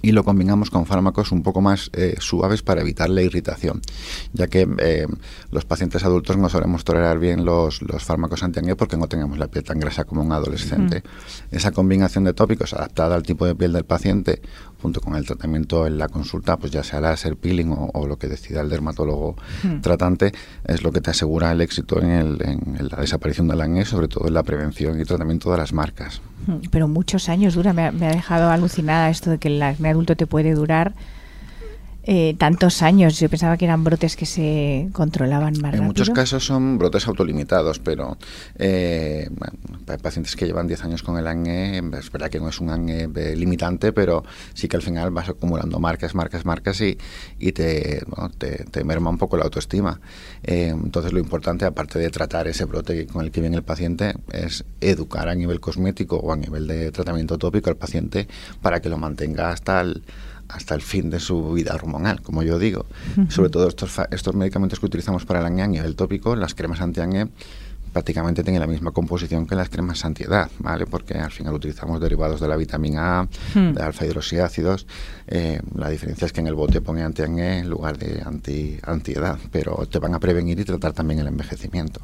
y 0.00 0.12
lo 0.12 0.24
combinamos 0.24 0.70
con 0.70 0.86
fármacos 0.86 1.32
un 1.32 1.42
poco 1.42 1.60
más 1.60 1.90
eh, 1.92 2.16
suaves 2.18 2.62
para 2.62 2.80
evitar 2.80 3.10
la 3.10 3.22
irritación, 3.22 3.80
ya 4.32 4.46
que 4.46 4.68
eh, 4.78 5.06
los 5.50 5.64
pacientes 5.64 6.04
adultos 6.04 6.36
no 6.36 6.48
solemos 6.48 6.84
tolerar 6.84 7.18
bien 7.18 7.44
los, 7.44 7.82
los 7.82 8.02
fármacos 8.02 8.42
antiacné 8.42 8.76
porque 8.76 8.96
no 8.96 9.08
tenemos 9.08 9.38
la 9.38 9.48
piel 9.48 9.64
tan 9.64 9.78
grasa 9.78 10.04
como 10.04 10.22
un 10.22 10.32
adolescente. 10.32 11.02
Esa 11.50 11.72
combinación 11.72 12.24
de 12.24 12.32
tópicos 12.32 12.72
adaptada 12.72 13.14
al 13.14 13.22
tipo 13.22 13.46
de 13.46 13.54
piel 13.54 13.72
del 13.72 13.84
paciente 13.84 14.40
junto 14.82 15.00
con 15.00 15.14
el 15.14 15.24
tratamiento 15.24 15.86
en 15.86 15.96
la 15.96 16.08
consulta, 16.08 16.56
pues 16.56 16.72
ya 16.72 16.82
sea 16.82 17.00
láser 17.00 17.36
peeling 17.36 17.68
o, 17.70 18.06
lo 18.06 18.18
que 18.18 18.26
decida 18.26 18.60
el 18.60 18.68
dermatólogo 18.68 19.36
hmm. 19.62 19.80
tratante, 19.80 20.32
es 20.66 20.82
lo 20.82 20.90
que 20.90 21.00
te 21.00 21.10
asegura 21.10 21.52
el 21.52 21.60
éxito 21.60 22.02
en, 22.02 22.38
la 22.90 22.98
desaparición 22.98 23.46
del 23.48 23.60
acné, 23.60 23.84
sobre 23.84 24.08
todo 24.08 24.26
en 24.26 24.34
la 24.34 24.42
prevención 24.42 25.00
y 25.00 25.04
tratamiento 25.04 25.50
de 25.52 25.58
las 25.58 25.72
marcas. 25.72 26.20
Hmm. 26.46 26.56
Pero 26.70 26.88
muchos 26.88 27.28
años 27.28 27.54
dura, 27.54 27.72
me 27.72 27.86
ha, 27.86 27.92
me 27.92 28.06
ha 28.06 28.10
dejado 28.10 28.50
alucinada 28.50 29.08
esto 29.08 29.30
de 29.30 29.38
que 29.38 29.48
el 29.48 29.62
acné 29.62 29.90
adulto 29.90 30.16
te 30.16 30.26
puede 30.26 30.52
durar 30.52 30.92
eh, 32.04 32.34
tantos 32.36 32.82
años. 32.82 33.18
Yo 33.18 33.28
pensaba 33.28 33.56
que 33.56 33.64
eran 33.64 33.84
brotes 33.84 34.16
que 34.16 34.26
se 34.26 34.88
controlaban 34.92 35.54
más 35.60 35.74
En 35.74 35.84
muchos 35.84 36.10
casos 36.10 36.44
son 36.44 36.78
brotes 36.78 37.06
autolimitados, 37.06 37.78
pero 37.78 38.16
eh, 38.58 39.30
pacientes 40.02 40.34
que 40.34 40.46
llevan 40.46 40.66
10 40.66 40.84
años 40.84 41.02
con 41.02 41.16
el 41.18 41.26
acné, 41.26 41.78
es 41.78 42.10
verdad 42.10 42.28
que 42.28 42.40
no 42.40 42.48
es 42.48 42.60
un 42.60 42.70
acné 42.70 43.06
limitante, 43.36 43.92
pero 43.92 44.24
sí 44.54 44.68
que 44.68 44.76
al 44.76 44.82
final 44.82 45.10
vas 45.10 45.28
acumulando 45.28 45.78
marcas, 45.78 46.14
marcas, 46.14 46.44
marcas 46.44 46.80
y, 46.80 46.98
y 47.38 47.52
te, 47.52 48.02
te, 48.70 48.84
merma 48.84 49.10
un 49.10 49.18
poco 49.18 49.36
la 49.36 49.44
autoestima. 49.44 50.00
Eh, 50.42 50.68
entonces 50.68 51.12
lo 51.12 51.20
importante, 51.20 51.64
aparte 51.64 51.98
de 51.98 52.10
tratar 52.10 52.48
ese 52.48 52.64
brote 52.64 53.06
con 53.06 53.24
el 53.24 53.30
que 53.30 53.40
viene 53.40 53.56
el 53.56 53.62
paciente, 53.62 54.14
es 54.32 54.64
educar 54.80 55.28
a 55.28 55.34
nivel 55.34 55.60
cosmético 55.60 56.16
o 56.16 56.32
a 56.32 56.36
nivel 56.36 56.66
de 56.66 56.90
tratamiento 56.90 57.38
tópico 57.38 57.70
al 57.70 57.76
paciente 57.76 58.26
para 58.60 58.80
que 58.80 58.88
lo 58.88 58.98
mantenga 58.98 59.50
hasta 59.50 59.80
el 59.80 60.02
hasta 60.52 60.74
el 60.74 60.82
fin 60.82 61.10
de 61.10 61.18
su 61.18 61.52
vida 61.52 61.74
hormonal, 61.74 62.20
como 62.22 62.42
yo 62.42 62.58
digo. 62.58 62.86
Sobre 63.28 63.50
todo 63.50 63.68
estos, 63.68 63.98
estos 64.10 64.34
medicamentos 64.34 64.78
que 64.80 64.86
utilizamos 64.86 65.24
para 65.24 65.40
el 65.40 65.46
acné 65.46 65.78
el 65.78 65.96
tópico, 65.96 66.36
las 66.36 66.54
cremas 66.54 66.80
anti-acné, 66.80 67.28
prácticamente 67.92 68.42
tiene 68.42 68.58
la 68.58 68.66
misma 68.66 68.90
composición 68.90 69.46
que 69.46 69.54
las 69.54 69.68
cremas 69.68 70.04
antiedad, 70.04 70.50
¿vale? 70.58 70.86
Porque 70.86 71.14
al 71.14 71.30
final 71.30 71.54
utilizamos 71.54 72.00
derivados 72.00 72.40
de 72.40 72.48
la 72.48 72.56
vitamina 72.56 73.20
A, 73.20 73.28
hmm. 73.54 73.74
de 73.74 73.82
alfa 73.82 74.06
hidroxiácidos. 74.06 74.86
Eh, 75.28 75.60
la 75.74 75.88
diferencia 75.88 76.26
es 76.26 76.32
que 76.32 76.40
en 76.40 76.46
el 76.46 76.54
bote 76.54 76.80
pone 76.80 77.02
anti-acné 77.02 77.58
en 77.58 77.68
lugar 77.68 77.98
de 77.98 78.22
anti 78.24 78.78
antiedad, 78.82 79.38
pero 79.50 79.86
te 79.90 79.98
van 79.98 80.14
a 80.14 80.20
prevenir 80.20 80.58
y 80.58 80.64
tratar 80.64 80.92
también 80.92 81.20
el 81.20 81.26
envejecimiento. 81.26 82.00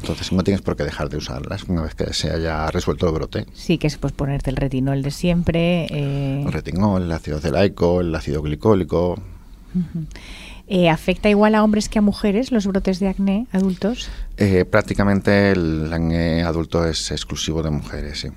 Entonces 0.00 0.32
no 0.32 0.42
tienes 0.42 0.62
por 0.62 0.76
qué 0.76 0.84
dejar 0.84 1.08
de 1.08 1.16
usarlas 1.16 1.64
una 1.64 1.82
vez 1.82 1.94
que 1.94 2.12
se 2.12 2.30
haya 2.30 2.70
resuelto 2.70 3.06
el 3.06 3.14
brote. 3.14 3.46
Sí, 3.54 3.78
que 3.78 3.86
es 3.86 3.96
pues 3.96 4.12
ponerte 4.12 4.50
el 4.50 4.56
retinol 4.56 5.02
de 5.02 5.10
siempre. 5.10 5.86
Eh... 5.90 6.42
El 6.44 6.52
retinol, 6.52 7.02
el 7.02 7.12
ácido 7.12 7.38
celaico, 7.38 8.00
el 8.00 8.14
ácido 8.14 8.42
glicólico. 8.42 9.18
Eh, 10.70 10.90
¿Afecta 10.90 11.30
igual 11.30 11.54
a 11.54 11.64
hombres 11.64 11.88
que 11.88 11.98
a 11.98 12.02
mujeres 12.02 12.52
los 12.52 12.66
brotes 12.66 13.00
de 13.00 13.08
acné 13.08 13.46
adultos? 13.52 14.10
Eh, 14.36 14.66
prácticamente 14.66 15.52
el 15.52 15.90
acné 15.90 16.42
adulto 16.42 16.84
es 16.84 17.10
exclusivo 17.10 17.62
de 17.62 17.70
mujeres, 17.70 18.20
sí. 18.20 18.28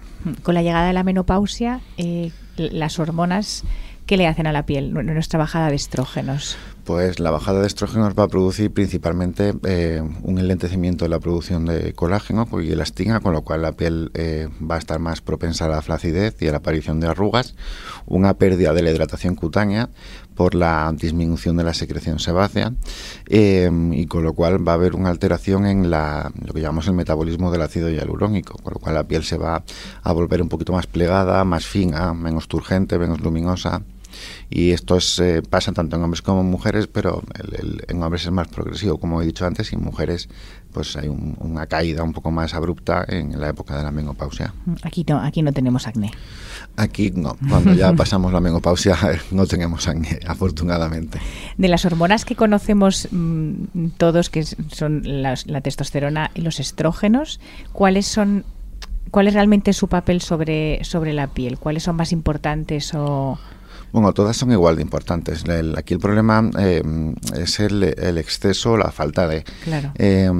Con 0.42 0.56
la 0.56 0.62
llegada 0.62 0.88
de 0.88 0.94
la 0.94 1.04
menopausia, 1.04 1.82
eh, 1.98 2.32
las 2.56 3.00
hormonas, 3.00 3.64
¿qué 4.06 4.16
le 4.16 4.28
hacen 4.28 4.48
a 4.48 4.54
la 4.54 4.66
piel? 4.66 4.94
Nuestra 4.94 5.40
bajada 5.40 5.68
de 5.70 5.76
estrógenos. 5.76 6.58
Pues 6.84 7.20
la 7.20 7.30
bajada 7.30 7.62
de 7.62 7.68
estrógenos 7.68 8.16
va 8.18 8.24
a 8.24 8.28
producir 8.28 8.72
principalmente 8.72 9.54
eh, 9.66 10.02
un 10.24 10.40
enlentecimiento 10.40 11.06
de 11.06 11.10
la 11.10 11.20
producción 11.20 11.66
de 11.66 11.94
colágeno 11.94 12.48
y 12.60 12.72
elastina, 12.72 13.20
con 13.20 13.34
lo 13.34 13.44
cual 13.44 13.62
la 13.62 13.74
piel 13.74 14.10
eh, 14.16 14.50
va 14.60 14.76
a 14.76 14.80
estar 14.80 15.00
más 15.00 15.22
propensa 15.22 15.66
a 15.66 15.70
la 15.70 15.82
flacidez 15.84 16.42
y 16.42 16.48
a 16.48 16.52
la 16.52 16.58
aparición 16.58 17.00
de 17.00 17.08
arrugas, 17.08 17.56
una 18.08 18.34
pérdida 18.34 18.74
de 18.74 18.82
la 18.82 18.90
hidratación 18.90 19.36
cutánea 19.36 19.90
por 20.36 20.56
la 20.56 20.92
disminución 20.98 21.56
de 21.56 21.64
la 21.64 21.76
secreción 21.76 22.18
sebácea 22.18 22.74
eh, 23.28 23.70
y 23.92 24.08
con 24.08 24.24
lo 24.24 24.34
cual 24.34 24.68
va 24.68 24.72
a 24.72 24.76
haber 24.76 24.96
una 24.96 25.10
alteración 25.10 25.68
en 25.68 25.92
la, 25.92 26.32
lo 26.44 26.52
que 26.52 26.62
llamamos 26.62 26.88
el 26.88 26.94
metabolismo 26.94 27.52
del 27.52 27.62
ácido 27.62 27.92
hialurónico, 27.92 28.58
con 28.64 28.74
lo 28.74 28.80
cual 28.80 28.96
la 28.96 29.04
piel 29.04 29.24
se 29.24 29.38
va 29.38 29.64
a 30.02 30.12
volver 30.14 30.42
un 30.42 30.50
poquito 30.50 30.74
más 30.74 30.88
plegada, 30.88 31.44
más 31.44 31.66
fina, 31.68 32.16
menos 32.16 32.48
turgente, 32.48 32.98
menos 32.98 33.22
luminosa 33.22 33.84
y 34.50 34.72
esto 34.72 34.98
es, 34.98 35.20
eh, 35.20 35.42
pasa 35.48 35.72
tanto 35.72 35.96
en 35.96 36.04
hombres 36.04 36.22
como 36.22 36.42
en 36.42 36.48
mujeres, 36.48 36.88
pero 36.88 37.24
en 37.88 38.04
hombres 38.04 38.26
es 38.26 38.32
más 38.32 38.48
progresivo, 38.48 38.98
como 38.98 39.22
he 39.22 39.26
dicho 39.26 39.46
antes, 39.46 39.72
y 39.72 39.76
en 39.76 39.84
mujeres 39.84 40.30
pues 40.74 40.96
hay 40.96 41.10
una 41.10 41.68
caída 41.68 42.02
un 42.04 42.14
poco 42.14 42.32
más 42.32 42.54
abrupta 42.54 43.04
en 43.08 43.40
la 43.40 43.50
época 43.50 43.78
de 43.78 43.84
la 43.84 43.92
menopausia. 43.92 44.54
Aquí 44.84 45.06
no, 45.08 45.20
aquí 45.20 45.42
no 45.42 45.52
tenemos 45.52 45.86
acné. 45.86 46.12
Aquí 46.78 47.12
no, 47.12 47.36
cuando 47.50 47.74
ya 47.74 47.92
pasamos 47.94 48.32
la 48.32 48.40
menopausia 48.40 48.98
no 49.32 49.46
tenemos 49.46 49.88
acné, 49.88 50.20
afortunadamente. 50.26 51.20
De 51.58 51.68
las 51.68 51.84
hormonas 51.86 52.24
que 52.24 52.36
conocemos 52.36 53.10
mm, 53.12 53.90
todos, 53.98 54.30
que 54.30 54.44
son 54.44 55.02
la 55.04 55.62
testosterona 55.62 56.32
y 56.34 56.42
los 56.42 56.60
estrógenos, 56.60 57.40
¿cuáles 57.74 58.08
son 58.08 58.46
¿Cuál 59.12 59.28
es 59.28 59.34
realmente 59.34 59.74
su 59.74 59.90
papel 59.90 60.22
sobre, 60.22 60.84
sobre 60.86 61.12
la 61.12 61.28
piel? 61.28 61.60
¿Cuáles 61.60 61.84
son 61.84 61.98
más 61.98 62.14
importantes 62.14 62.94
o, 62.94 63.38
bueno, 63.92 64.14
todas 64.14 64.38
son 64.38 64.52
igual 64.52 64.78
de 64.78 64.82
importantes. 64.82 65.44
aquí 65.78 65.94
el 65.94 66.00
problema 66.00 66.50
eh, 66.58 66.82
es 67.38 67.60
el, 67.60 67.84
exceso, 68.18 68.78
la 68.78 68.92
falta 68.92 69.28
de. 69.28 69.44
Claro. 69.64 69.92
Eh, 69.96 70.32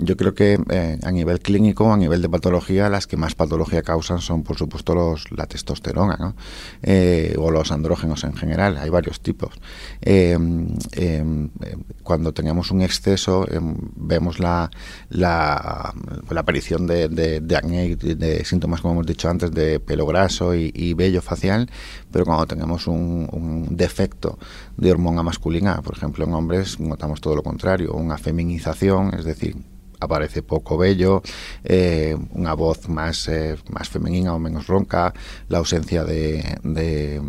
yo 0.00 0.16
creo 0.16 0.34
que 0.34 0.58
eh, 0.70 0.98
a 1.02 1.10
nivel 1.12 1.40
clínico, 1.40 1.92
a 1.92 1.96
nivel 1.96 2.20
de 2.20 2.28
patología, 2.28 2.88
las 2.88 3.06
que 3.06 3.16
más 3.16 3.34
patología 3.34 3.82
causan 3.82 4.20
son, 4.20 4.42
por 4.42 4.56
supuesto, 4.56 4.94
los, 4.94 5.30
la 5.30 5.46
testosterona 5.46 6.16
¿no? 6.18 6.34
o 7.38 7.50
los 7.50 7.70
andrógenos 7.70 8.24
en 8.24 8.34
general. 8.34 8.76
Hay 8.78 8.90
varios 8.90 9.20
tipos. 9.20 9.54
cuando 12.02 12.32
tenemos 12.32 12.70
un 12.70 12.82
exceso, 12.82 13.46
vemos 13.96 14.40
la, 14.40 14.70
la, 15.10 15.94
aparición 16.36 16.86
de, 16.86 17.08
de, 17.08 17.56
acné, 17.56 17.96
de 17.96 18.44
síntomas, 18.44 18.80
como 18.80 18.94
hemos 18.94 19.06
dicho 19.06 19.28
antes, 19.28 19.52
de 19.52 19.80
pelo 19.80 20.06
graso 20.06 20.54
y, 20.54 20.72
y 20.74 20.94
vello 20.94 21.22
facial, 21.22 21.68
pero 22.10 22.24
cuando 22.24 22.46
tenemos 22.46 22.86
un, 22.86 22.95
defecto 23.70 24.38
de 24.76 24.90
hormona 24.90 25.22
masculina, 25.22 25.82
por 25.82 25.96
ejemplo 25.96 26.24
en 26.24 26.34
hombres 26.34 26.80
notamos 26.80 27.20
todo 27.20 27.36
lo 27.36 27.42
contrario, 27.42 27.92
una 27.94 28.18
feminización, 28.18 29.14
es 29.14 29.24
decir, 29.24 29.56
aparece 30.00 30.42
poco 30.42 30.76
vello, 30.76 31.22
eh, 31.64 32.16
una 32.32 32.54
voz 32.54 32.88
más, 32.88 33.28
eh, 33.28 33.56
más 33.70 33.88
femenina 33.88 34.34
o 34.34 34.38
menos 34.38 34.66
ronca, 34.66 35.14
la 35.48 35.58
ausencia 35.58 36.04
de 36.04 36.58
de, 36.62 37.20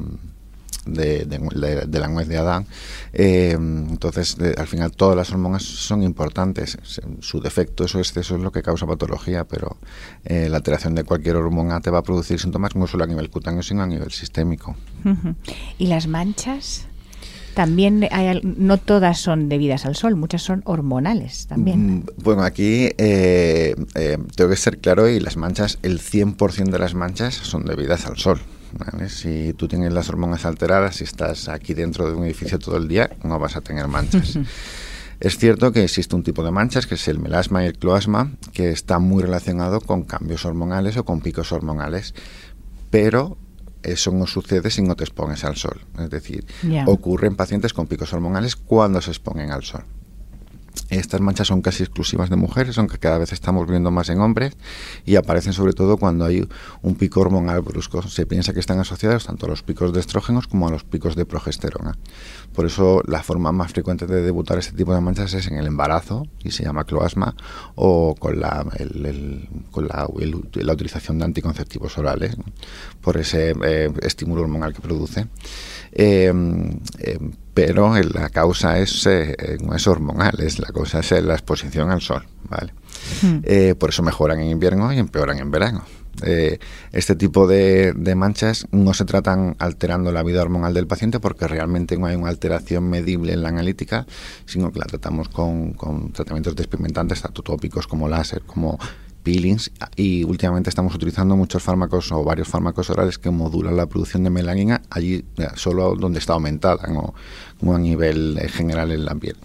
la 0.88 2.08
nuez 2.08 2.28
de 2.28 2.38
Adán. 2.38 2.66
Eh, 3.14 3.52
entonces, 3.52 4.38
al 4.58 4.68
final, 4.68 4.92
todas 4.92 5.16
las 5.16 5.32
hormonas 5.32 5.64
son 5.64 6.04
importantes. 6.04 6.78
Su 7.20 7.40
defecto, 7.40 7.88
su 7.88 8.00
exceso 8.00 8.36
es 8.36 8.42
lo 8.42 8.52
que 8.52 8.62
causa 8.62 8.86
patología, 8.86 9.46
pero 9.46 9.78
eh, 10.26 10.48
la 10.50 10.58
alteración 10.58 10.96
de 10.96 11.04
cualquier 11.04 11.36
hormona 11.36 11.82
te 11.82 11.90
va 11.90 12.00
a 12.00 12.04
producir 12.04 12.40
síntomas 12.40 12.76
no 12.76 12.88
solo 12.88 13.04
a 13.04 13.08
nivel 13.08 13.30
cutáneo, 13.30 13.64
sino 13.64 13.84
a 13.84 13.88
nivel 13.88 14.12
sistémico. 14.12 14.76
¿Y 15.78 15.88
las 15.88 16.08
manchas? 16.08 16.88
También 17.54 18.08
hay, 18.12 18.40
no 18.44 18.78
todas 18.78 19.20
son 19.20 19.50
debidas 19.50 19.88
al 19.88 19.96
sol, 19.96 20.16
muchas 20.16 20.44
son 20.44 20.62
hormonales 20.66 21.48
también. 21.48 21.96
Mm, 21.96 22.04
bueno, 22.24 22.44
aquí 22.44 22.90
eh, 23.00 23.76
tengo 24.36 24.50
que 24.52 24.56
ser 24.56 24.78
claro 24.78 25.10
y 25.10 25.20
las 25.20 25.38
manchas, 25.38 25.80
el 25.82 26.00
100% 26.00 26.70
de 26.70 26.78
las 26.78 26.94
manchas 26.94 27.34
son 27.34 27.66
debidas 27.66 28.06
al 28.06 28.18
sol. 28.18 28.40
Si 29.10 29.54
tú 29.54 29.68
tienes 29.68 29.94
las 29.94 30.10
hormonas 30.10 30.46
alteradas 30.46 31.02
y 31.02 31.04
estás 31.04 31.50
aquí 31.50 31.74
dentro 31.74 32.08
de 32.08 32.16
un 32.16 32.26
edificio 32.26 32.60
todo 32.60 32.78
el 32.78 32.88
día, 32.88 33.10
no 33.24 33.40
vas 33.40 33.56
a 33.56 33.62
tener 33.62 33.88
manchas. 33.88 34.38
es 35.20 35.38
cierto 35.38 35.72
que 35.72 35.84
existe 35.84 36.16
un 36.16 36.24
tipo 36.24 36.44
de 36.44 36.52
manchas, 36.52 36.88
que 36.88 36.96
es 36.96 37.08
el 37.08 37.20
melasma 37.20 37.64
y 37.64 37.68
el 37.68 37.78
cloasma, 37.78 38.32
que 38.54 38.72
está 38.72 39.00
muy 39.00 39.24
relacionado 39.24 39.82
con 39.82 40.04
cambios 40.04 40.46
hormonales 40.46 40.98
o 40.98 41.06
con 41.06 41.22
picos 41.22 41.52
hormonales, 41.52 42.14
pero 42.90 43.38
eso 43.84 44.12
no 44.12 44.28
sucede 44.28 44.70
si 44.70 44.82
no 44.82 44.96
te 44.96 45.04
expones 45.04 45.44
al 45.44 45.56
sol. 45.56 45.82
Es 46.00 46.10
decir, 46.10 46.46
ocurre 46.86 47.28
en 47.28 47.36
pacientes 47.36 47.74
con 47.74 47.88
picos 47.88 48.14
hormonales 48.14 48.56
cuando 48.56 49.02
se 49.02 49.12
exponen 49.12 49.52
al 49.52 49.64
sol. 49.64 49.84
Estas 50.90 51.22
manchas 51.22 51.48
son 51.48 51.62
casi 51.62 51.84
exclusivas 51.84 52.30
de 52.30 52.36
mujeres, 52.36 52.78
aunque 52.78 52.98
cada 52.98 53.18
vez 53.18 53.34
estamos 53.34 53.68
viendo 53.68 53.92
más 53.92 54.10
en 54.10 54.20
hombres, 54.20 54.54
y 55.06 55.16
aparecen 55.16 55.54
sobre 55.54 55.74
todo 55.74 55.98
cuando 55.98 56.26
hay 56.26 56.48
un 56.82 56.96
pico 56.96 57.22
hormonal 57.22 57.62
brusco. 57.62 58.02
Se 58.02 58.26
piensa 58.26 58.54
que 58.54 58.60
están 58.60 58.80
asociados 58.80 59.26
tanto 59.26 59.46
a 59.46 59.50
los 59.50 59.64
picos 59.64 59.94
de 59.94 60.00
estrógenos 60.00 60.48
como 60.48 60.68
a 60.68 60.72
los 60.72 60.84
picos 60.84 61.16
de 61.16 61.26
progesterona. 61.26 61.98
Por 62.54 62.66
eso 62.66 63.02
la 63.06 63.24
forma 63.24 63.52
más 63.52 63.72
frecuente 63.72 64.08
de 64.08 64.22
debutar 64.22 64.58
este 64.58 64.76
tipo 64.76 64.94
de 64.94 65.02
manchas 65.02 65.34
es 65.34 65.48
en 65.48 65.58
el 65.58 65.68
embarazo, 65.68 66.28
y 66.44 66.52
se 66.52 66.64
llama 66.64 66.86
cloasma, 66.86 67.36
o 67.76 68.16
con 68.18 68.40
la, 68.40 68.66
con 69.72 69.88
la, 69.88 70.08
utilización 70.08 71.20
de 71.20 71.26
anticonceptivos 71.26 71.98
orales, 71.98 72.36
por 73.02 73.18
ese 73.18 73.54
eh, 73.64 73.92
estímulo 74.02 74.42
hormonal 74.42 74.74
que 74.74 74.82
produce. 74.82 75.28
Eh, 76.00 76.32
eh, 77.00 77.18
pero 77.56 77.92
la 77.96 78.30
causa 78.30 78.78
es, 78.78 79.04
eh, 79.08 79.58
no 79.64 79.74
es 79.74 79.88
hormonal, 79.88 80.40
es 80.42 80.60
la 80.60 80.68
causa 80.68 81.00
es 81.00 81.12
la 81.24 81.34
exposición 81.34 81.90
al 81.90 82.02
sol, 82.02 82.24
¿vale? 82.48 82.72
Hmm. 83.22 83.40
por 83.80 83.90
eso 83.90 84.04
mejoran 84.04 84.40
en 84.40 84.50
invierno 84.50 84.92
y 84.94 85.00
empeoran 85.00 85.40
en 85.40 85.50
verano. 85.50 85.84
este 86.92 87.16
tipo 87.16 87.48
de, 87.48 87.94
manchas 88.16 88.68
no 88.72 88.94
se 88.94 89.06
tratan 89.06 89.56
alterando 89.58 90.12
la 90.12 90.22
vida 90.24 90.42
hormonal 90.42 90.74
del 90.76 90.86
paciente 90.86 91.20
porque 91.20 91.48
realmente 91.48 91.98
no 91.98 92.06
hay 92.06 92.16
una 92.16 92.30
alteración 92.30 92.88
medible 92.90 93.34
en 93.34 93.42
la 93.42 93.50
analítica, 93.50 94.06
sino 94.46 94.72
que 94.72 94.80
la 94.80 94.86
tratamos 94.86 95.30
con, 95.30 95.74
con 95.74 96.12
tratamientos 96.12 96.56
despigmentantes, 96.56 97.24
tanto 97.24 97.42
tópicos 97.42 97.88
como 97.88 98.08
láser, 98.08 98.44
como 98.44 98.78
peelings 99.28 99.72
y 99.98 100.24
últimamente 100.24 100.70
estamos 100.70 100.96
utilizando 100.96 101.36
muchos 101.36 101.62
fármacos 101.62 102.14
o 102.14 102.24
varios 102.24 102.48
fármacos 102.48 102.90
orales 102.90 103.18
que 103.18 103.30
modulan 103.30 103.76
la 103.76 103.86
producción 103.86 104.24
de 104.24 104.30
melanina 104.30 104.82
allí 104.90 105.26
solo 105.56 105.98
donde 105.98 106.20
está 106.20 106.32
aumentada, 106.32 106.88
no, 106.88 107.14
a 107.74 107.78
nivel 107.78 108.38
eh, 108.40 108.48
general 108.48 108.94
en 108.94 109.04
la 109.04 109.16
piel. 109.16 109.36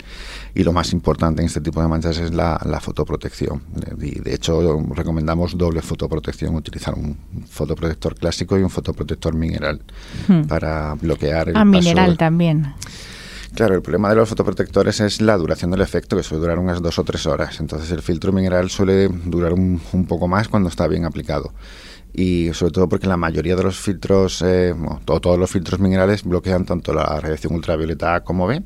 Y 0.54 0.62
lo 0.62 0.72
más 0.72 0.92
importante 0.92 1.42
en 1.42 1.46
este 1.46 1.60
tipo 1.60 1.82
de 1.82 1.88
manchas 1.88 2.16
es 2.18 2.32
la, 2.32 2.60
fotoprotección. 2.80 3.60
Y 4.00 4.20
de 4.20 4.34
hecho 4.34 4.80
recomendamos 4.94 5.58
doble 5.58 5.82
fotoprotección, 5.82 6.54
utilizar 6.54 6.94
un 6.94 7.16
fotoprotector 7.48 8.14
clásico 8.14 8.56
y 8.56 8.62
un 8.62 8.70
fotoprotector 8.70 9.34
mineral 9.34 9.82
hmm. 10.28 10.42
para 10.42 10.94
bloquear 10.94 11.48
el 11.48 11.56
ah, 11.56 11.64
mineral 11.64 12.16
también. 12.16 12.72
Claro, 13.54 13.74
el 13.74 13.82
problema 13.82 14.08
de 14.08 14.16
los 14.16 14.28
fotoprotectores 14.28 15.00
es 15.00 15.20
la 15.20 15.36
duración 15.36 15.70
del 15.70 15.82
efecto, 15.82 16.16
que 16.16 16.22
suele 16.22 16.40
durar 16.40 16.58
unas 16.58 16.80
dos 16.80 16.98
o 16.98 17.04
tres 17.04 17.26
horas. 17.26 17.60
Entonces 17.60 17.90
el 17.90 18.00
filtro 18.00 18.32
mineral 18.32 18.70
suele 18.70 19.08
durar 19.08 19.52
un, 19.52 19.78
poco 20.08 20.26
más 20.26 20.48
cuando 20.48 20.68
está 20.68 20.88
bien 20.88 21.04
aplicado 21.04 21.52
y 22.14 22.50
sobre 22.52 22.72
todo 22.72 22.88
porque 22.90 23.06
la 23.06 23.16
mayoría 23.16 23.56
de 23.56 23.62
los 23.62 23.78
filtros, 23.78 24.42
eh, 24.44 24.74
todos 25.06 25.38
los 25.38 25.50
filtros 25.50 25.80
minerales 25.80 26.24
bloquean 26.24 26.66
tanto 26.66 26.92
la 26.92 27.18
radiación 27.20 27.54
ultravioleta 27.54 28.22
como 28.22 28.46
B 28.46 28.62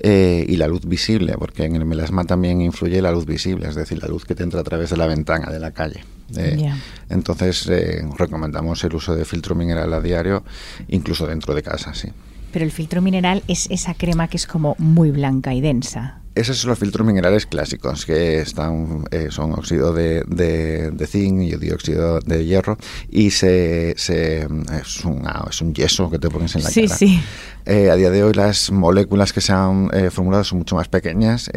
eh, 0.00 0.44
y 0.48 0.56
la 0.56 0.68
luz 0.68 0.86
visible, 0.86 1.34
porque 1.36 1.64
en 1.64 1.74
el 1.74 1.84
melasma 1.84 2.24
también 2.24 2.60
influye 2.60 3.02
la 3.02 3.10
luz 3.10 3.26
visible, 3.26 3.68
es 3.68 3.74
decir, 3.74 4.00
la 4.00 4.08
luz 4.08 4.24
que 4.24 4.36
te 4.36 4.44
entra 4.44 4.60
a 4.60 4.64
través 4.64 4.90
de 4.90 4.96
la 4.96 5.08
ventana 5.08 5.50
de 5.50 5.58
la 5.58 5.72
calle. 5.72 6.04
Eh, 6.36 6.72
entonces 7.08 7.68
recomendamos 8.16 8.82
el 8.84 8.94
uso 8.94 9.16
de 9.16 9.24
filtro 9.24 9.56
mineral 9.56 9.92
a 9.92 10.00
diario, 10.00 10.44
incluso 10.86 11.26
dentro 11.26 11.54
de 11.54 11.64
casa, 11.64 11.92
sí. 11.92 12.08
Pero 12.56 12.64
el 12.64 12.72
filtro 12.72 13.02
mineral 13.02 13.42
es 13.48 13.68
esa 13.68 13.92
crema 13.92 14.28
que 14.28 14.38
es 14.38 14.46
como 14.46 14.76
muy 14.78 15.10
blanca 15.10 15.52
y 15.52 15.60
densa. 15.60 16.22
Esos 16.34 16.56
son 16.56 16.70
los 16.70 16.78
filtros 16.78 17.06
minerales 17.06 17.44
clásicos, 17.44 18.06
que 18.06 18.40
están, 18.40 19.04
eh, 19.10 19.26
son 19.28 19.52
óxido 19.52 19.92
de, 19.92 20.22
de, 20.26 21.06
zinc 21.06 21.42
y 21.42 21.54
dióxido 21.56 22.20
de 22.20 22.46
hierro, 22.46 22.78
y 23.10 23.30
se, 23.30 23.92
se 23.98 24.48
es, 24.80 25.04
una, 25.04 25.44
es, 25.50 25.60
un 25.60 25.74
yeso 25.74 26.08
que 26.08 26.18
te 26.18 26.30
pones 26.30 26.56
en 26.56 26.62
la 26.62 26.70
sí, 26.70 26.84
cara. 26.84 26.96
Sí. 26.96 27.20
Eh, 27.66 27.90
a 27.90 27.96
día 27.96 28.10
de 28.10 28.22
hoy 28.22 28.32
las 28.32 28.70
moléculas 28.70 29.34
que 29.34 29.42
se 29.42 29.52
han 29.52 29.90
eh, 29.92 30.10
formulado 30.10 30.44
son 30.44 30.58
mucho 30.58 30.76
más 30.76 30.88
pequeñas 30.88 31.50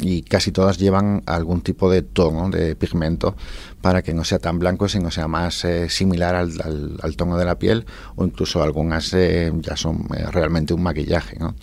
y 0.00 0.22
casi 0.22 0.50
todas 0.50 0.76
llevan 0.76 1.22
algún 1.24 1.62
tipo 1.62 1.90
de 1.90 2.02
tono, 2.02 2.50
de 2.50 2.74
pigmento, 2.74 3.36
para 3.80 4.02
que 4.02 4.14
no 4.14 4.24
sea 4.24 4.38
tan 4.38 4.58
blanco, 4.58 4.88
sino 4.88 5.10
sea 5.10 5.28
más 5.28 5.66
similar 5.88 6.34
al, 6.34 6.52
al, 7.00 7.16
tono 7.16 7.36
de 7.36 7.44
la 7.44 7.58
piel, 7.58 7.86
o 8.16 8.24
incluso 8.24 8.62
algunas 8.62 9.10
ya 9.10 9.76
son 9.76 10.08
realmente 10.32 10.74
un 10.74 10.82
maquillaje. 10.82 11.38
¿no? 11.38 11.54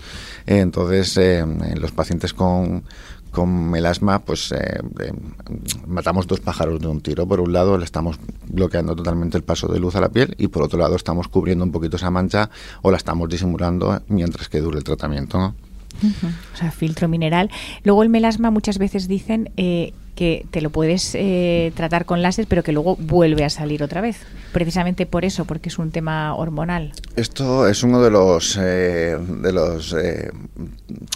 entonces, 0.46 1.20
los 1.76 1.92
pacientes 1.92 2.34
con 2.34 2.84
con, 3.34 3.72
melasma, 3.72 4.20
pues 4.20 4.52
eh, 4.52 4.80
eh, 5.00 5.12
matamos 5.88 6.28
dos 6.28 6.40
pájaros 6.40 6.80
de 6.80 6.88
un 6.88 7.02
tiro. 7.02 7.28
Por 7.28 7.42
un 7.42 7.52
lado, 7.52 7.78
le 7.78 7.84
estamos 7.84 8.18
bloqueando 8.48 8.96
totalmente 8.96 9.36
el 9.36 9.44
paso 9.44 9.68
de 9.68 9.80
luz 9.80 9.96
a 9.96 10.02
la 10.02 10.10
piel 10.10 10.36
y 10.38 10.48
por 10.48 10.64
otro 10.64 10.80
lado, 10.80 10.96
estamos 10.96 11.28
cubriendo 11.28 11.66
un 11.66 11.72
poquito 11.72 11.98
esa 11.98 12.12
mancha 12.12 12.50
o 12.84 12.92
la 12.92 12.98
estamos 12.98 13.28
disimulando 13.28 14.02
mientras 14.08 14.48
que 14.48 14.62
dure 14.62 14.78
el 14.78 14.84
tratamiento. 14.84 15.56
O 16.54 16.58
sea, 16.58 16.72
filtro 16.72 17.08
mineral. 17.08 17.50
Luego 17.84 18.04
el 18.04 18.10
melasma 18.10 18.52
muchas 18.52 18.78
veces 18.78 19.08
dicen 19.08 19.52
eh, 19.58 19.94
que 20.16 20.46
te 20.52 20.62
lo 20.62 20.70
puedes 20.70 21.16
eh, 21.16 21.72
tratar 21.76 22.06
con 22.06 22.22
láser, 22.22 22.46
pero 22.48 22.64
que 22.64 22.72
luego 22.72 22.96
vuelve 22.98 23.44
a 23.44 23.50
salir 23.50 23.82
otra 23.84 24.02
vez. 24.02 24.20
Precisamente 24.52 25.06
por 25.06 25.26
eso, 25.26 25.46
porque 25.46 25.70
es 25.70 25.80
un 25.80 25.92
tema 25.92 26.36
hormonal. 26.36 26.94
Esto 27.16 27.68
es 27.68 27.84
uno 27.84 28.02
de 28.02 28.12
los, 28.12 28.58
eh, 28.62 29.18
de 29.18 29.52
los 29.52 29.94
eh, 29.94 30.32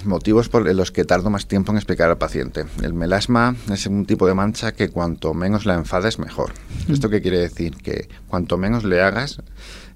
motivos 0.03 0.49
por 0.49 0.73
los 0.73 0.91
que 0.91 1.05
tardo 1.05 1.29
más 1.29 1.47
tiempo 1.47 1.71
en 1.71 1.77
explicar 1.77 2.09
al 2.09 2.17
paciente. 2.17 2.65
El 2.81 2.93
melasma 2.93 3.55
es 3.71 3.85
un 3.85 4.05
tipo 4.05 4.27
de 4.27 4.33
mancha 4.33 4.71
que 4.71 4.89
cuanto 4.89 5.33
menos 5.33 5.65
la 5.65 5.75
enfades, 5.75 6.17
mejor. 6.17 6.53
Mm. 6.87 6.93
¿Esto 6.93 7.09
qué 7.09 7.21
quiere 7.21 7.39
decir? 7.39 7.75
Que 7.77 8.09
cuanto 8.27 8.57
menos 8.57 8.83
le 8.83 9.01
hagas, 9.01 9.41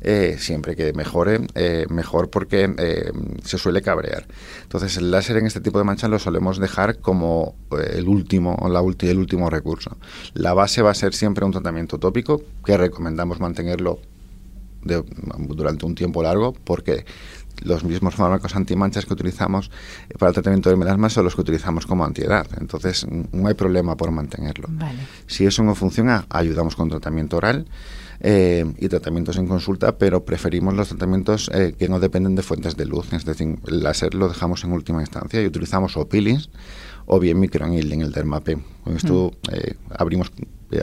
eh, 0.02 0.38
siempre 0.40 0.76
que 0.76 0.94
mejore, 0.94 1.42
eh, 1.54 1.86
mejor 1.90 2.30
porque 2.30 2.74
eh, 2.78 3.12
se 3.44 3.58
suele 3.60 3.82
cabrear. 3.82 4.26
Entonces 4.64 4.98
el 4.98 5.12
láser 5.12 5.38
en 5.38 5.46
este 5.46 5.62
tipo 5.62 5.78
de 5.78 5.84
manchas 5.84 6.10
lo 6.10 6.18
solemos 6.18 6.60
dejar 6.60 7.00
como 7.00 7.56
el 7.94 8.08
último, 8.08 8.58
la 8.68 8.82
el 8.82 9.18
último 9.20 9.50
recurso. 9.50 9.98
La 10.34 10.54
base 10.54 10.82
va 10.82 10.92
a 10.92 10.96
ser 10.96 11.14
siempre 11.14 11.46
un 11.46 11.52
tratamiento 11.52 12.00
tópico 12.00 12.42
que 12.66 12.78
recomendamos 12.78 13.40
mantenerlo 13.40 14.00
durante 15.38 15.86
un 15.86 15.94
tiempo 15.94 16.24
largo 16.24 16.54
porque 16.64 17.06
los 17.64 17.84
mismos 17.84 18.16
fármacos 18.16 18.56
antimanchas 18.56 19.06
que 19.06 19.14
utilizamos 19.14 19.70
para 20.18 20.30
el 20.30 20.34
tratamiento 20.34 20.70
del 20.70 20.80
melasma 20.80 21.10
son 21.10 21.26
los 21.26 21.36
que 21.36 21.42
utilizamos 21.42 21.86
como 21.86 22.04
antiedad. 22.04 22.48
Entonces, 22.60 23.06
no 23.08 23.48
hay 23.48 23.54
problema 23.54 23.96
por 23.96 24.10
mantenerlo. 24.10 24.68
Si 25.28 25.46
eso 25.46 25.62
no 25.64 25.76
funciona, 25.76 26.26
ayudamos 26.30 26.76
con 26.76 26.90
tratamiento 26.90 27.38
oral 27.38 27.68
eh, 28.24 28.66
y 28.78 28.88
tratamientos 28.88 29.38
en 29.38 29.48
consulta, 29.48 29.98
pero 29.98 30.24
preferimos 30.24 30.76
los 30.76 30.90
tratamientos 30.90 31.50
eh, 31.54 31.74
que 31.78 31.90
no 31.90 32.00
dependen 32.00 32.36
de 32.36 32.44
fuentes 32.44 32.78
de 32.78 32.86
luz. 32.86 33.12
Es 33.14 33.26
decir, 33.26 33.58
el 33.68 33.84
láser 33.84 34.14
lo 34.14 34.28
dejamos 34.28 34.64
en 34.64 34.72
última 34.74 35.02
instancia 35.02 35.42
y 35.42 35.48
utilizamos 35.48 35.98
o 35.98 36.08
peelings 36.08 36.50
o 37.08 37.20
bien 37.20 37.40
microneedling, 37.40 38.02
el 38.02 38.12
dermapen. 38.12 38.64
Con 38.84 38.96
esto 38.96 39.32
mm. 39.32 39.54
eh, 39.56 39.76
abrimos 39.90 40.32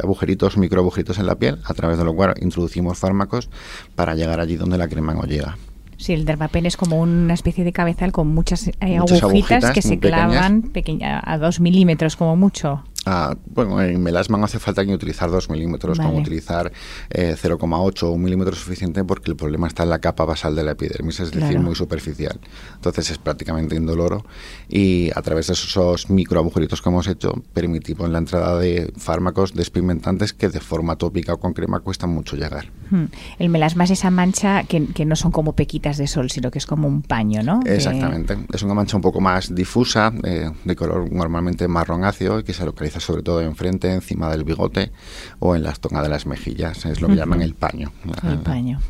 agujeritos, 0.02 0.58
microagujeritos 0.58 1.18
en 1.18 1.26
la 1.26 1.36
piel, 1.36 1.58
a 1.64 1.74
través 1.74 1.96
de 1.96 2.04
lo 2.04 2.14
cual 2.14 2.34
introducimos 2.40 2.98
fármacos 2.98 3.48
para 3.94 4.14
llegar 4.14 4.40
allí 4.40 4.56
donde 4.56 4.76
la 4.76 4.88
crema 4.88 5.14
no 5.14 5.22
llega. 5.22 5.56
Sí, 5.96 6.12
el 6.12 6.24
dermapen 6.24 6.66
es 6.66 6.76
como 6.76 7.00
una 7.00 7.34
especie 7.34 7.64
de 7.64 7.72
cabezal 7.72 8.12
con 8.12 8.28
muchas, 8.28 8.70
agujitas, 8.80 9.72
que 9.72 9.82
se 9.82 9.98
clavan 9.98 10.62
pequeña, 10.62 11.20
a 11.24 11.38
dos 11.38 11.58
milímetros 11.58 12.16
como 12.16 12.36
mucho. 12.36 12.84
Ah, 13.10 13.34
bueno, 13.46 13.80
en 13.80 14.02
melasma 14.02 14.36
no 14.36 14.44
hace 14.44 14.58
falta 14.58 14.84
ni 14.84 14.92
utilizar 14.92 15.30
2 15.30 15.48
milímetros, 15.48 15.98
como 15.98 16.18
utilizar 16.18 16.70
0,8 17.10 18.02
o 18.02 18.10
1 18.10 18.22
milímetro 18.22 18.54
suficiente 18.54 19.02
porque 19.02 19.30
el 19.30 19.36
problema 19.36 19.66
está 19.66 19.84
en 19.84 19.88
la 19.88 19.98
capa 19.98 20.26
basal 20.26 20.54
de 20.54 20.62
la 20.62 20.72
epidermis, 20.72 21.18
es 21.20 21.30
decir, 21.30 21.58
muy 21.58 21.74
superficial. 21.74 22.38
Entonces 22.74 23.10
es 23.10 23.16
prácticamente 23.16 23.76
indoloro 23.76 24.26
y 24.68 25.10
a 25.14 25.22
través 25.22 25.46
de 25.46 25.54
esos 25.54 26.10
microagujeritos 26.10 26.82
que 26.82 26.88
hemos 26.90 27.08
hecho 27.08 27.32
permitimos 27.54 28.10
la 28.10 28.18
entrada 28.18 28.58
de 28.58 28.92
fármacos 28.98 29.54
despigmentantes 29.54 30.34
que 30.34 30.50
de 30.50 30.60
forma 30.60 30.96
tópica 30.96 31.32
o 31.32 31.40
con 31.40 31.54
crema 31.54 31.80
cuesta 31.80 32.06
mucho 32.06 32.36
llegar. 32.36 32.70
Hmm. 32.90 33.06
El 33.38 33.48
melasma 33.48 33.84
es 33.84 33.90
esa 33.92 34.10
mancha 34.10 34.64
que, 34.64 35.06
no 35.06 35.16
son 35.16 35.32
como 35.32 35.54
pequitas 35.54 35.96
de 35.96 36.06
sol, 36.06 36.30
sino 36.30 36.50
que 36.50 36.58
es 36.58 36.66
como 36.66 36.86
un 36.86 37.00
paño, 37.00 37.42
¿no? 37.42 37.60
Exactamente. 37.64 38.36
Es 38.52 38.62
una 38.62 38.74
mancha 38.74 38.96
un 38.96 39.02
poco 39.02 39.22
más 39.22 39.54
difusa, 39.54 40.12
eh, 40.24 40.50
de 40.62 40.76
color 40.76 41.10
normalmente 41.10 41.66
marronáceo 41.68 42.40
y 42.40 42.42
que 42.42 42.52
se 42.52 42.66
localiza 42.66 42.97
sobre 43.00 43.22
todo 43.22 43.40
enfrente, 43.40 43.92
encima 43.92 44.30
del 44.30 44.44
bigote 44.44 44.92
o 45.38 45.54
en 45.54 45.62
las 45.62 45.80
zonas 45.80 46.02
de 46.02 46.08
las 46.08 46.26
mejillas. 46.26 46.84
Es 46.86 47.00
lo 47.00 47.08
que 47.08 47.16
llaman 47.16 47.42
el 47.42 47.54
paño. 47.54 47.92
El 48.22 48.38
paño. 48.38 48.80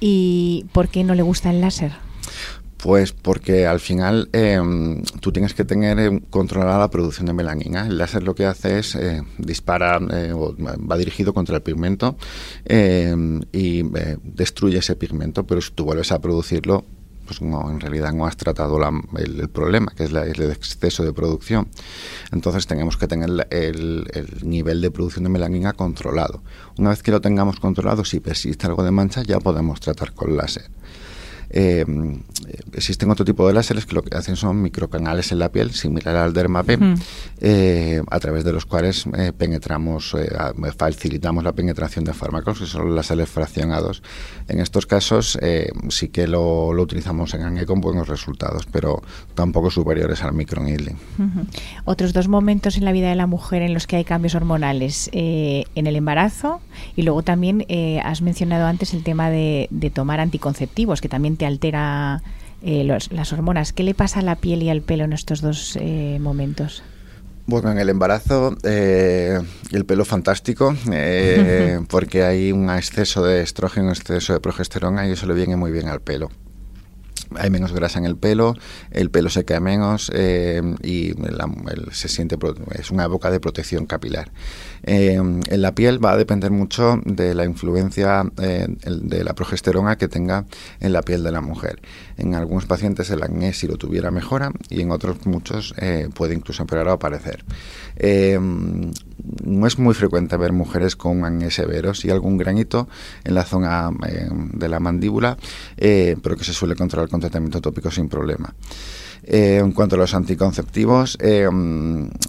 ¿Y 0.00 0.66
por 0.72 0.88
qué 0.88 1.04
no 1.04 1.14
le 1.14 1.22
gusta 1.22 1.50
el 1.50 1.60
láser? 1.60 1.92
Pues 2.76 3.12
porque 3.12 3.66
al 3.66 3.80
final 3.80 4.28
em, 4.32 5.02
tú 5.20 5.32
tienes 5.32 5.54
que 5.54 5.64
tener 5.64 5.98
em, 5.98 6.20
controlada 6.20 6.78
la 6.78 6.90
producción 6.90 7.26
de 7.26 7.32
melanina. 7.32 7.86
El 7.86 7.98
láser 7.98 8.22
lo 8.22 8.34
que 8.34 8.44
hace 8.44 8.78
es 8.78 8.94
eh, 8.94 9.22
dispara, 9.38 9.98
eh, 10.12 10.32
va 10.34 10.96
dirigido 10.96 11.32
contra 11.32 11.56
el 11.56 11.62
pigmento 11.62 12.16
em, 12.64 13.40
y 13.52 13.80
eh, 13.80 14.18
destruye 14.22 14.78
ese 14.78 14.94
pigmento, 14.94 15.46
pero 15.46 15.60
si 15.62 15.72
tú 15.72 15.84
vuelves 15.84 16.12
a 16.12 16.20
producirlo, 16.20 16.84
pues 17.26 17.42
no, 17.42 17.70
en 17.70 17.80
realidad 17.80 18.12
no 18.12 18.26
has 18.26 18.36
tratado 18.36 18.78
el, 19.18 19.48
problema, 19.48 19.92
que 19.96 20.04
es 20.04 20.12
el 20.12 20.50
exceso 20.50 21.04
de 21.04 21.12
producción. 21.12 21.68
Entonces 22.32 22.66
tenemos 22.66 22.96
que 22.96 23.06
tener 23.06 23.46
el, 23.50 24.06
nivel 24.42 24.80
de 24.80 24.90
producción 24.90 25.24
de 25.24 25.30
melanina 25.30 25.72
controlado. 25.72 26.42
Una 26.78 26.90
vez 26.90 27.02
que 27.02 27.10
lo 27.10 27.20
tengamos 27.20 27.60
controlado, 27.60 28.04
si 28.04 28.20
persiste 28.20 28.66
algo 28.66 28.82
de 28.82 28.90
mancha, 28.90 29.22
ya 29.22 29.40
podemos 29.40 29.80
tratar 29.80 30.12
con 30.14 30.36
láser. 30.36 30.70
Eh, 31.50 31.84
existen 32.72 33.10
otro 33.10 33.24
tipo 33.24 33.46
de 33.46 33.54
láseres 33.54 33.86
que 33.86 33.94
lo 33.94 34.02
que 34.02 34.16
hacen 34.16 34.36
son 34.36 34.60
microcanales 34.62 35.32
en 35.32 35.38
la 35.38 35.50
piel, 35.50 35.72
similar 35.72 36.16
al 36.16 36.32
dermapen, 36.32 36.92
mm. 36.92 36.94
eh, 37.40 38.02
a 38.10 38.20
través 38.20 38.44
de 38.44 38.52
los 38.52 38.66
cuales 38.66 39.06
eh, 39.16 39.32
penetramos, 39.36 40.14
facilitamos 40.76 41.44
la 41.44 41.52
penetración 41.52 42.04
de 42.04 42.12
fármacos, 42.12 42.58
que 42.58 42.66
son 42.66 42.86
los 42.86 42.94
láseres 42.94 43.28
fraccionados. 43.28 44.02
En 44.48 44.60
estos 44.60 44.86
casos 44.86 45.38
sí 45.88 46.08
que 46.08 46.26
lo, 46.26 46.68
utilizamos 46.68 47.34
en 47.34 47.42
ANGE 47.42 47.66
con 47.66 47.80
buenos 47.80 48.08
resultados, 48.08 48.66
pero 48.70 49.02
tampoco 49.34 49.70
superiores 49.70 50.22
al 50.22 50.34
microneedling. 50.34 50.96
Otros 51.84 52.12
dos 52.12 52.28
momentos 52.28 52.76
en 52.76 52.84
la 52.84 52.92
vida 52.92 53.08
de 53.08 53.16
la 53.16 53.26
mujer 53.26 53.62
en 53.62 53.74
los 53.74 53.86
que 53.86 53.96
hay 53.96 54.04
cambios 54.04 54.34
hormonales, 54.34 55.10
en 55.12 55.86
el 55.86 55.96
embarazo 55.96 56.60
y 56.94 57.02
luego 57.02 57.22
también 57.22 57.66
has 58.02 58.22
mencionado 58.22 58.66
antes 58.66 58.94
el 58.94 59.02
tema 59.02 59.30
de, 59.30 59.68
de 59.70 59.90
tomar 59.90 60.20
anticonceptivos, 60.20 61.00
que 61.00 61.08
también 61.08 61.35
te 61.36 61.46
altera 61.46 62.22
eh, 62.62 62.84
las 62.84 63.32
hormonas. 63.32 63.72
¿Qué 63.72 63.82
le 63.82 63.94
pasa 63.94 64.20
a 64.20 64.22
la 64.22 64.36
piel 64.36 64.62
y 64.62 64.70
al 64.70 64.82
pelo 64.82 65.04
en 65.04 65.12
estos 65.12 65.40
dos 65.40 65.76
eh, 65.80 66.18
momentos? 66.20 66.82
Bueno, 67.46 67.70
en 67.70 67.78
el 67.78 67.88
embarazo 67.88 68.56
eh, 68.64 69.40
el 69.70 69.84
pelo 69.84 70.04
fantástico 70.04 70.74
porque 71.88 72.24
hay 72.24 72.50
un 72.50 72.70
exceso 72.70 73.22
de 73.22 73.42
estrógeno, 73.42 73.90
exceso 73.90 74.32
de 74.32 74.40
progesterona 74.40 75.06
y 75.06 75.12
eso 75.12 75.26
le 75.26 75.34
viene 75.34 75.54
muy 75.54 75.70
bien 75.70 75.88
al 75.88 76.00
pelo 76.00 76.28
hay 77.34 77.50
menos 77.50 77.72
grasa 77.72 77.98
en 77.98 78.04
el 78.04 78.16
pelo, 78.16 78.54
el 78.90 79.10
pelo 79.10 79.30
se 79.30 79.44
cae 79.44 79.60
menos 79.60 80.10
eh, 80.14 80.62
y 80.82 81.12
se 81.92 82.08
siente 82.08 82.36
es 82.78 82.90
una 82.90 83.04
época 83.04 83.30
de 83.30 83.40
protección 83.40 83.86
capilar. 83.86 84.30
Eh, 84.82 85.14
en 85.14 85.62
la 85.62 85.74
piel 85.74 86.04
va 86.04 86.12
a 86.12 86.16
depender 86.16 86.50
mucho 86.50 87.00
de 87.04 87.34
la 87.34 87.44
influencia 87.44 88.24
eh, 88.40 88.66
de 88.68 89.24
la 89.24 89.34
progesterona 89.34 89.96
que 89.96 90.08
tenga 90.08 90.44
en 90.80 90.92
la 90.92 91.02
piel 91.02 91.22
de 91.22 91.32
la 91.32 91.40
mujer. 91.40 91.80
En 92.16 92.34
algunos 92.34 92.66
pacientes 92.66 93.10
el 93.10 93.22
acné 93.22 93.52
si 93.52 93.66
lo 93.66 93.76
tuviera 93.76 94.10
mejora 94.10 94.52
y 94.68 94.80
en 94.80 94.90
otros 94.90 95.26
muchos 95.26 95.74
puede 96.14 96.34
incluso 96.34 96.62
empeorar 96.62 96.88
o 96.88 96.92
aparecer. 96.92 97.44
No 99.44 99.66
es 99.66 99.78
muy 99.78 99.94
frecuente 99.94 100.36
ver 100.36 100.52
mujeres 100.52 100.96
con 100.96 101.24
acné 101.24 101.50
severo, 101.50 101.94
sí 101.94 102.10
algún 102.10 102.36
granito 102.36 102.88
en 103.24 103.34
la 103.34 103.44
zona 103.44 103.90
de 104.52 104.68
la 104.68 104.80
mandíbula, 104.80 105.36
pero 105.76 106.36
que 106.36 106.44
se 106.44 106.52
suele 106.52 106.74
controlar 106.74 107.08
con 107.08 107.20
tratamiento 107.20 107.60
tópico 107.60 107.90
sin 107.90 108.08
problema. 108.08 108.54
Eh, 109.28 109.58
en 109.58 109.72
cuanto 109.72 109.96
a 109.96 109.98
los 109.98 110.14
anticonceptivos, 110.14 111.18
eh, 111.20 111.48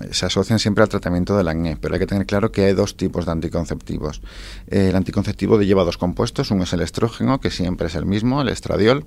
se 0.10 0.25
asocian 0.25 0.57
siempre 0.57 0.83
al 0.83 0.89
tratamiento 0.89 1.38
del 1.38 1.47
acné, 1.47 1.77
pero 1.79 1.93
hay 1.93 1.99
que 1.99 2.07
tener 2.07 2.25
claro 2.25 2.51
que 2.51 2.65
hay 2.65 2.73
dos 2.73 2.97
tipos 2.97 3.25
de 3.25 3.31
anticonceptivos. 3.31 4.21
el 4.67 4.95
anticonceptivo 4.95 5.62
lleva 5.62 5.83
dos 5.83 5.97
compuestos, 5.97 6.49
uno 6.49 6.63
es 6.63 6.73
el 6.73 6.81
estrógeno, 6.81 7.39
que 7.39 7.51
siempre 7.51 7.88
es 7.88 7.95
el 7.95 8.05
mismo, 8.05 8.41
el 8.41 8.49
estradiol, 8.49 9.05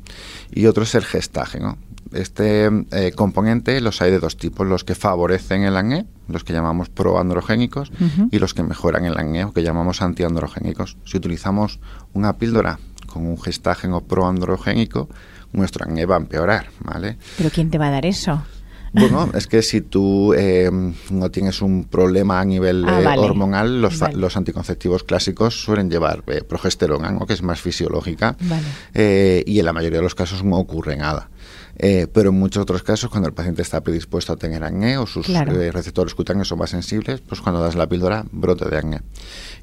y 0.53 0.66
otro 0.66 0.85
es 0.85 0.94
el 0.94 1.05
gestágeno. 1.05 1.79
Este 2.12 2.68
eh, 2.90 3.12
componente 3.14 3.81
los 3.81 4.00
hay 4.03 4.11
de 4.11 4.18
dos 4.18 4.37
tipos, 4.37 4.66
los 4.66 4.85
que 4.85 4.94
favorecen 4.94 5.62
el 5.62 5.76
acné, 5.76 6.07
los 6.29 6.44
que 6.44 6.53
llamamos 6.53 6.88
proandrogénicos, 6.88 7.92
y 8.31 8.38
los 8.38 8.55
que 8.55 8.62
mejoran 8.62 9.05
el 9.05 9.18
acné, 9.18 9.44
o 9.44 9.53
que 9.53 9.62
llamamos 9.62 10.00
antiandrogénicos. 10.00 10.96
Si 11.05 11.16
utilizamos 11.16 11.81
una 12.12 12.37
píldora 12.38 12.79
con 13.07 13.26
un 13.26 13.40
gestágeno 13.40 14.00
proandrogénico, 14.00 15.09
nuestro 15.53 15.85
acné 15.85 16.07
va 16.07 16.17
a 16.17 16.19
empeorar, 16.19 16.69
¿vale? 16.81 17.17
¿Pero 17.37 17.51
quién 17.51 17.71
te 17.71 17.79
va 17.79 17.89
a 17.89 17.91
dar 17.91 18.07
eso? 18.07 18.43
Bueno, 18.93 19.31
es 19.35 19.47
que 19.47 19.63
si 19.63 19.83
tú 19.83 20.35
eh, 20.35 20.69
no 21.11 21.31
tienes 21.31 21.63
un 21.63 21.85
problema 21.85 22.41
a 22.41 22.45
nivel 22.45 22.85
ah, 22.89 23.15
eh, 23.15 23.19
hormonal, 23.19 23.81
los, 23.81 24.01
los, 24.15 24.37
anticonceptivos 24.37 25.05
clásicos 25.05 25.63
suelen 25.63 25.91
llevar 25.91 26.25
eh, 26.27 26.43
progesterona, 26.43 27.17
que 27.25 27.35
es 27.35 27.43
más 27.43 27.61
fisiológica, 27.61 28.37
y 28.95 29.59
en 29.59 29.65
la 29.65 29.73
mayoría 29.73 29.99
de 29.99 30.03
los 30.03 30.17
casos 30.17 30.43
no 30.43 30.57
ocurre 30.57 30.97
nada. 30.97 31.29
Eh, 31.83 32.07
pero 32.12 32.29
en 32.29 32.38
muchos 32.38 32.62
otros 32.62 32.83
casos, 32.83 33.09
cuando 33.09 33.27
el 33.27 33.35
paciente 33.35 33.62
está 33.62 33.81
predispuesto 33.81 34.35
a 34.35 34.37
tener 34.37 34.62
acné 34.62 34.99
o 34.99 35.07
sus 35.07 35.27
eh, 35.31 35.73
receptores 35.73 36.14
cutáneos 36.14 36.47
son 36.47 36.59
más 36.59 36.69
sensibles, 36.69 37.23
pues 37.23 37.40
cuando 37.40 37.62
das 37.62 37.75
la 37.75 37.88
píldora, 37.88 38.27
brote 38.31 38.69
de 38.69 38.77
acné. 38.77 39.01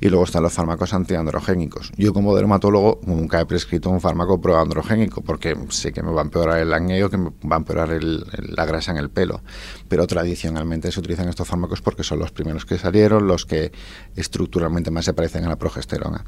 Y 0.01 0.09
luego 0.09 0.25
están 0.25 0.41
los 0.41 0.51
fármacos 0.51 0.95
antiandrogénicos. 0.95 1.91
Yo 1.95 2.13
como 2.13 2.35
dermatólogo 2.35 3.01
nunca 3.03 3.39
he 3.39 3.45
prescrito 3.45 3.91
un 3.91 4.01
fármaco 4.01 4.41
proandrogénico 4.41 5.21
porque 5.21 5.55
sé 5.69 5.93
que 5.93 6.01
me 6.01 6.11
va 6.11 6.21
a 6.21 6.23
empeorar 6.23 6.59
el 6.59 6.73
acné 6.73 7.03
o 7.03 7.09
que 7.11 7.17
me 7.17 7.29
va 7.29 7.57
a 7.57 7.59
empeorar 7.59 7.89
la 8.01 8.65
grasa 8.65 8.91
en 8.91 8.97
el 8.97 9.11
pelo. 9.11 9.41
Pero 9.87 10.07
tradicionalmente 10.07 10.91
se 10.91 10.99
utilizan 10.99 11.29
estos 11.29 11.47
fármacos 11.47 11.81
porque 11.81 12.03
son 12.03 12.17
los 12.17 12.31
primeros 12.31 12.65
que 12.65 12.79
salieron, 12.79 13.27
los 13.27 13.45
que 13.45 13.71
estructuralmente 14.15 14.89
más 14.89 15.05
se 15.05 15.13
parecen 15.13 15.45
a 15.45 15.49
la 15.49 15.57
progesterona. 15.57 16.25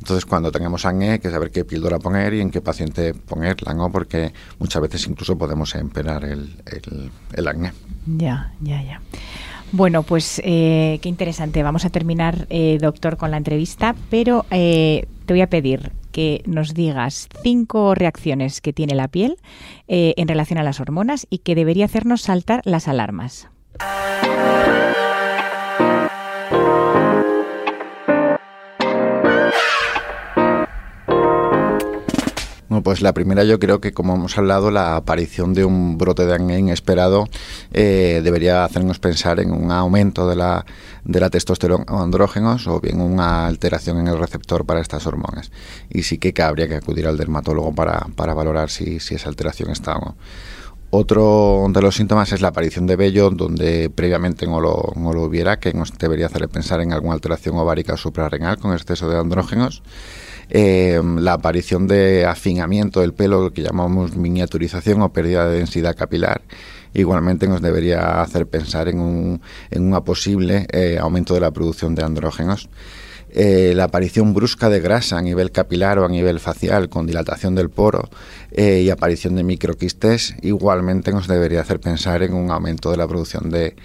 Entonces, 0.00 0.24
cuando 0.24 0.50
tengamos 0.50 0.86
acné, 0.86 1.12
hay 1.12 1.18
que 1.18 1.30
saber 1.30 1.50
qué 1.50 1.64
píldora 1.64 1.98
poner 1.98 2.32
y 2.32 2.40
en 2.40 2.50
qué 2.50 2.62
paciente 2.62 3.12
ponerla, 3.12 3.74
¿no? 3.74 3.92
Porque 3.92 4.32
muchas 4.58 4.80
veces 4.80 5.06
incluso 5.06 5.36
podemos 5.36 5.74
empeorar 5.74 6.24
el, 6.24 6.56
el, 7.34 7.48
acné. 7.48 7.72
Ya, 8.06 8.52
ya, 8.60 8.82
ya. 8.82 9.00
Bueno, 9.72 10.02
pues 10.02 10.40
eh, 10.42 10.98
qué 11.02 11.08
interesante. 11.08 11.62
Vamos 11.62 11.84
a 11.84 11.90
terminar, 11.90 12.46
eh, 12.48 12.78
doctor, 12.80 13.18
con 13.18 13.30
la 13.30 13.36
entrevista, 13.36 13.94
pero 14.08 14.46
eh, 14.50 15.06
te 15.26 15.34
voy 15.34 15.42
a 15.42 15.50
pedir 15.50 15.92
que 16.12 16.42
nos 16.46 16.72
digas 16.72 17.28
cinco 17.42 17.94
reacciones 17.94 18.62
que 18.62 18.72
tiene 18.72 18.94
la 18.94 19.06
piel 19.06 19.36
en 19.86 20.26
relación 20.26 20.58
a 20.58 20.64
las 20.64 20.80
hormonas 20.80 21.28
y 21.30 21.38
que 21.38 21.54
debería 21.54 21.84
hacernos 21.84 22.22
saltar 22.22 22.62
las 22.64 22.88
alarmas. 22.88 23.48
Pues 32.90 33.02
la 33.02 33.14
primera 33.14 33.44
yo 33.44 33.60
creo 33.60 33.80
que, 33.80 33.92
como 33.92 34.16
hemos 34.16 34.36
hablado, 34.36 34.72
la 34.72 34.96
aparición 34.96 35.54
de 35.54 35.64
un 35.64 35.96
brote 35.96 36.26
de 36.26 36.34
acné 36.34 36.58
inesperado 36.58 37.28
eh, 37.72 38.20
debería 38.24 38.64
hacernos 38.64 38.98
pensar 38.98 39.38
en 39.38 39.52
un 39.52 39.70
aumento 39.70 40.28
de 40.28 40.34
la, 40.34 40.66
de 41.04 41.20
la 41.20 41.30
testosterona 41.30 41.84
o 41.88 42.02
andrógenos 42.02 42.66
o 42.66 42.80
bien 42.80 43.00
una 43.00 43.46
alteración 43.46 44.00
en 44.00 44.08
el 44.08 44.18
receptor 44.18 44.66
para 44.66 44.80
estas 44.80 45.06
hormonas. 45.06 45.52
Y 45.88 46.02
sí 46.02 46.18
que 46.18 46.34
habría 46.42 46.66
que 46.66 46.74
acudir 46.74 47.06
al 47.06 47.16
dermatólogo 47.16 47.72
para, 47.72 48.08
para 48.16 48.34
valorar 48.34 48.70
si, 48.70 48.98
si 48.98 49.14
esa 49.14 49.28
alteración 49.28 49.70
está 49.70 49.94
o 49.94 50.06
no. 50.06 50.16
Otro 50.90 51.64
de 51.68 51.82
los 51.82 51.94
síntomas 51.94 52.32
es 52.32 52.40
la 52.40 52.48
aparición 52.48 52.88
de 52.88 52.96
vello, 52.96 53.30
donde 53.30 53.88
previamente 53.88 54.48
no 54.48 54.60
lo, 54.60 54.92
no 54.96 55.12
lo 55.12 55.22
hubiera, 55.22 55.60
que 55.60 55.72
nos 55.74 55.96
debería 55.96 56.26
hacer 56.26 56.48
pensar 56.48 56.80
en 56.80 56.92
alguna 56.92 57.14
alteración 57.14 57.56
ovárica 57.56 57.94
o 57.94 57.96
suprarrenal 57.96 58.58
con 58.58 58.72
exceso 58.72 59.08
de 59.08 59.16
andrógenos. 59.16 59.84
Eh, 60.50 61.00
la 61.18 61.34
aparición 61.34 61.86
de 61.86 62.26
afinamiento 62.26 63.00
del 63.00 63.14
pelo, 63.14 63.42
lo 63.42 63.52
que 63.52 63.62
llamamos 63.62 64.16
miniaturización 64.16 65.00
o 65.02 65.12
pérdida 65.12 65.48
de 65.48 65.58
densidad 65.58 65.96
capilar, 65.96 66.42
igualmente 66.92 67.46
nos 67.46 67.62
debería 67.62 68.20
hacer 68.20 68.46
pensar 68.46 68.88
en, 68.88 68.98
un, 68.98 69.40
en 69.70 69.92
posible 70.02 70.66
eh, 70.72 70.98
aumento 71.00 71.34
de 71.34 71.40
la 71.40 71.52
producción 71.52 71.94
de 71.94 72.02
andrógenos. 72.02 72.68
Eh, 73.32 73.74
la 73.76 73.84
aparición 73.84 74.34
brusca 74.34 74.68
de 74.68 74.80
grasa 74.80 75.16
a 75.16 75.22
nivel 75.22 75.52
capilar 75.52 76.00
o 76.00 76.04
a 76.04 76.08
nivel 76.08 76.40
facial 76.40 76.88
con 76.88 77.06
dilatación 77.06 77.54
del 77.54 77.70
poro 77.70 78.10
y 78.56 78.90
aparición 78.90 79.36
de 79.36 79.44
microquistes 79.44 80.34
igualmente 80.42 81.12
nos 81.12 81.28
debería 81.28 81.60
hacer 81.60 81.78
pensar 81.78 82.24
en 82.24 82.34
un 82.34 82.50
aumento 82.50 82.90
de 82.90 82.96
la 82.96 83.06
producción 83.06 83.48
de, 83.48 83.76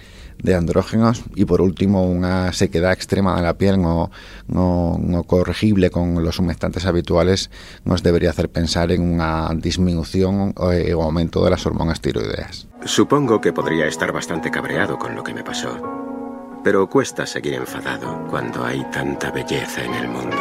de 0.42 0.54
andrógenos 0.54 1.22
y 1.34 1.44
por 1.44 1.60
último 1.60 2.04
una 2.04 2.52
sequedad 2.52 2.92
extrema 2.92 3.36
de 3.36 3.42
la 3.42 3.54
piel 3.54 3.80
no, 3.80 4.10
no, 4.48 5.22
corregible 5.24 5.90
con 5.90 6.22
los 6.22 6.38
humectantes 6.38 6.86
habituales 6.86 7.50
nos 7.84 8.02
debería 8.02 8.30
hacer 8.30 8.48
pensar 8.48 8.92
en 8.92 9.02
una 9.02 9.50
disminución 9.54 10.54
eh, 10.72 10.94
o 10.94 11.02
aumento 11.02 11.44
de 11.44 11.50
las 11.50 11.66
hormonas 11.66 12.00
tiroideas. 12.00 12.66
Supongo 12.84 13.40
que 13.40 13.52
podría 13.52 13.86
estar 13.86 14.12
bastante 14.12 14.50
cabreado 14.50 14.98
con 14.98 15.14
lo 15.14 15.24
que 15.24 15.34
me 15.34 15.42
pasó, 15.42 16.60
pero 16.62 16.88
cuesta 16.88 17.26
seguir 17.26 17.54
enfadado 17.54 18.26
cuando 18.30 18.64
hay 18.64 18.84
tanta 18.90 19.30
belleza 19.30 19.84
en 19.84 19.94
el 19.94 20.08
mundo. 20.08 20.36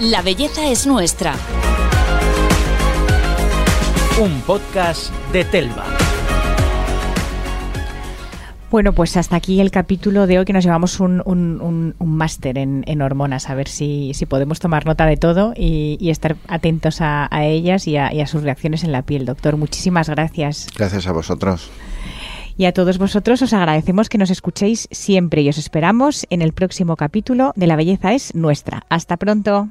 La 0.00 0.22
belleza 0.22 0.66
es 0.66 0.86
nuestra 0.86 1.34
un 4.20 4.42
podcast 4.42 5.10
de 5.32 5.46
Telva. 5.46 5.86
Bueno, 8.70 8.92
pues 8.92 9.16
hasta 9.16 9.36
aquí 9.36 9.60
el 9.62 9.70
capítulo 9.70 10.26
de 10.26 10.38
hoy 10.38 10.44
que 10.44 10.52
nos 10.52 10.62
llevamos 10.62 11.00
un, 11.00 11.22
un, 11.24 11.94
máster 11.98 12.58
en, 12.58 13.02
hormonas, 13.02 13.48
a 13.48 13.54
ver 13.54 13.66
si, 13.66 14.12
podemos 14.28 14.60
tomar 14.60 14.84
nota 14.84 15.06
de 15.06 15.16
todo 15.16 15.54
y, 15.56 16.10
estar 16.10 16.36
atentos 16.48 16.98
a, 17.00 17.28
ellas 17.44 17.88
y 17.88 17.96
a, 17.96 18.12
y 18.12 18.20
a 18.20 18.26
sus 18.26 18.42
reacciones 18.42 18.84
en 18.84 18.92
la 18.92 19.02
piel. 19.02 19.24
Doctor, 19.24 19.56
muchísimas 19.56 20.10
gracias. 20.10 20.66
Gracias 20.76 21.06
a 21.06 21.12
vosotros. 21.12 21.70
Y 22.58 22.66
a 22.66 22.74
todos 22.74 22.98
vosotros 22.98 23.40
os 23.40 23.54
agradecemos 23.54 24.10
que 24.10 24.18
nos 24.18 24.28
escuchéis 24.28 24.86
siempre 24.90 25.40
y 25.40 25.48
os 25.48 25.56
esperamos 25.56 26.26
en 26.28 26.42
el 26.42 26.52
próximo 26.52 26.96
capítulo 26.96 27.54
de 27.56 27.66
La 27.66 27.76
Belleza 27.76 28.12
es 28.12 28.34
Nuestra. 28.34 28.84
Hasta 28.90 29.16
pronto. 29.16 29.70